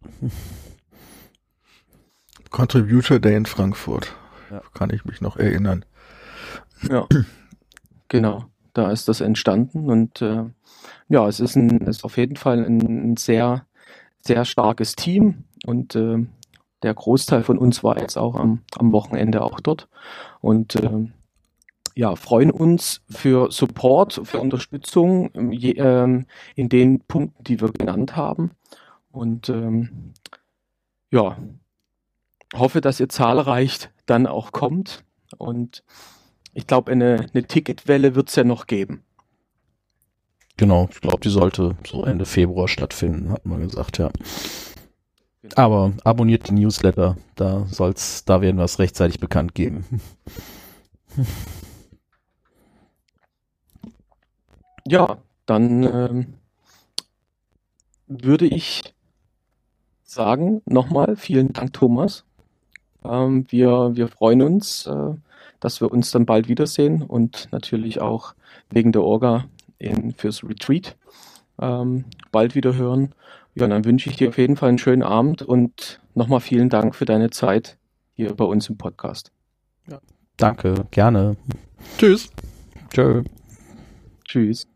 Contributor 2.50 3.20
Day 3.20 3.36
in 3.36 3.46
Frankfurt. 3.46 4.14
Ja. 4.50 4.62
Kann 4.74 4.90
ich 4.92 5.06
mich 5.06 5.22
noch 5.22 5.38
erinnern. 5.38 5.86
Ja, 6.90 7.06
genau. 8.08 8.46
Da 8.74 8.92
ist 8.92 9.08
das 9.08 9.22
entstanden 9.22 9.90
und 9.90 10.22
äh, 10.22 10.46
ja, 11.10 11.28
es 11.28 11.40
ist, 11.40 11.56
ein, 11.56 11.82
ist 11.82 12.04
auf 12.04 12.18
jeden 12.18 12.36
Fall 12.36 12.64
ein, 12.64 13.18
sehr, 13.18 13.66
sehr 14.22 14.46
starkes 14.46 14.96
Team 14.96 15.46
und 15.66 15.96
äh, 15.96 16.26
der 16.84 16.94
Großteil 16.94 17.44
von 17.44 17.58
uns 17.58 17.84
war 17.84 18.00
jetzt 18.00 18.18
auch 18.18 18.36
am, 18.36 18.62
am 18.78 18.92
Wochenende 18.92 19.42
auch 19.42 19.60
dort 19.60 19.90
und 20.42 20.76
äh, 20.76 21.08
ja, 21.96 22.16
freuen 22.16 22.50
uns 22.50 23.02
für 23.10 23.52
Support, 23.52 24.22
für 24.24 24.40
Unterstützung 24.40 25.32
ähm, 25.34 25.52
je, 25.52 25.72
ähm, 25.72 26.28
in 26.56 26.70
den 26.70 27.02
Punkten, 27.02 27.44
die 27.44 27.60
wir 27.60 27.74
genannt 27.74 28.16
haben. 28.16 28.52
Und 29.12 29.50
ähm, 29.50 30.14
ja, 31.12 31.38
hoffe, 32.56 32.80
dass 32.80 33.02
ihr 33.02 33.10
zahlreich 33.10 33.90
dann 34.06 34.28
auch 34.28 34.54
kommt. 34.54 35.04
Und 35.38 35.84
ich 36.54 36.68
glaube, 36.68 36.92
eine, 36.92 37.28
eine 37.34 37.44
Ticketwelle 37.44 38.16
wird 38.16 38.30
es 38.30 38.36
ja 38.36 38.44
noch 38.44 38.68
geben. 38.68 39.04
Genau, 40.58 40.90
ich 40.92 41.00
glaube, 41.00 41.20
die 41.22 41.30
sollte 41.30 41.76
so 41.88 42.04
Ende 42.04 42.26
Februar 42.26 42.68
stattfinden, 42.68 43.32
hat 43.32 43.46
man 43.46 43.62
gesagt, 43.62 43.98
ja. 43.98 44.10
Aber 45.56 45.94
abonniert 46.04 46.50
den 46.50 46.56
Newsletter, 46.56 47.16
da 47.36 47.66
soll's, 47.68 48.26
da 48.26 48.42
werden 48.42 48.58
wir 48.58 48.66
es 48.66 48.80
rechtzeitig 48.80 49.20
bekannt 49.20 49.56
geben. 49.56 49.86
Ja, 54.88 55.20
dann 55.46 55.84
ähm, 55.84 56.34
würde 58.08 58.48
ich 58.48 58.82
sagen, 60.04 60.64
nochmal 60.66 61.16
vielen 61.16 61.54
Dank, 61.54 61.74
Thomas. 61.74 62.26
Ähm, 63.04 63.46
wir, 63.50 63.92
wir 63.94 64.08
freuen 64.08 64.42
uns, 64.42 64.88
äh, 64.88 65.14
dass 65.60 65.82
wir 65.82 65.92
uns 65.92 66.12
dann 66.12 66.26
bald 66.26 66.48
wiedersehen 66.48 67.02
und 67.02 67.50
natürlich 67.52 68.02
auch 68.02 68.34
wegen 68.70 68.92
der 68.92 69.04
Orga 69.04 69.46
in, 69.78 70.14
fürs 70.14 70.44
Retreat 70.44 70.96
ähm, 71.62 72.06
bald 72.32 72.56
wieder 72.56 72.76
hören. 72.76 73.14
Ja, 73.56 73.68
dann 73.68 73.86
wünsche 73.86 74.10
ich 74.10 74.16
dir 74.16 74.30
auf 74.30 74.38
jeden 74.38 74.56
Fall 74.56 74.70
einen 74.70 74.78
schönen 74.78 75.04
Abend 75.04 75.42
und 75.42 76.00
nochmal 76.16 76.40
vielen 76.40 76.70
Dank 76.70 76.96
für 76.96 77.06
deine 77.06 77.30
Zeit 77.30 77.78
hier 78.14 78.34
bei 78.36 78.46
uns 78.46 78.70
im 78.70 78.78
Podcast. 78.78 79.32
Ja. 79.90 80.00
Danke, 80.38 80.86
gerne. 80.92 81.36
Tschüss. 81.98 82.30
Tschö. 82.94 83.24
Tschüss. 84.26 84.69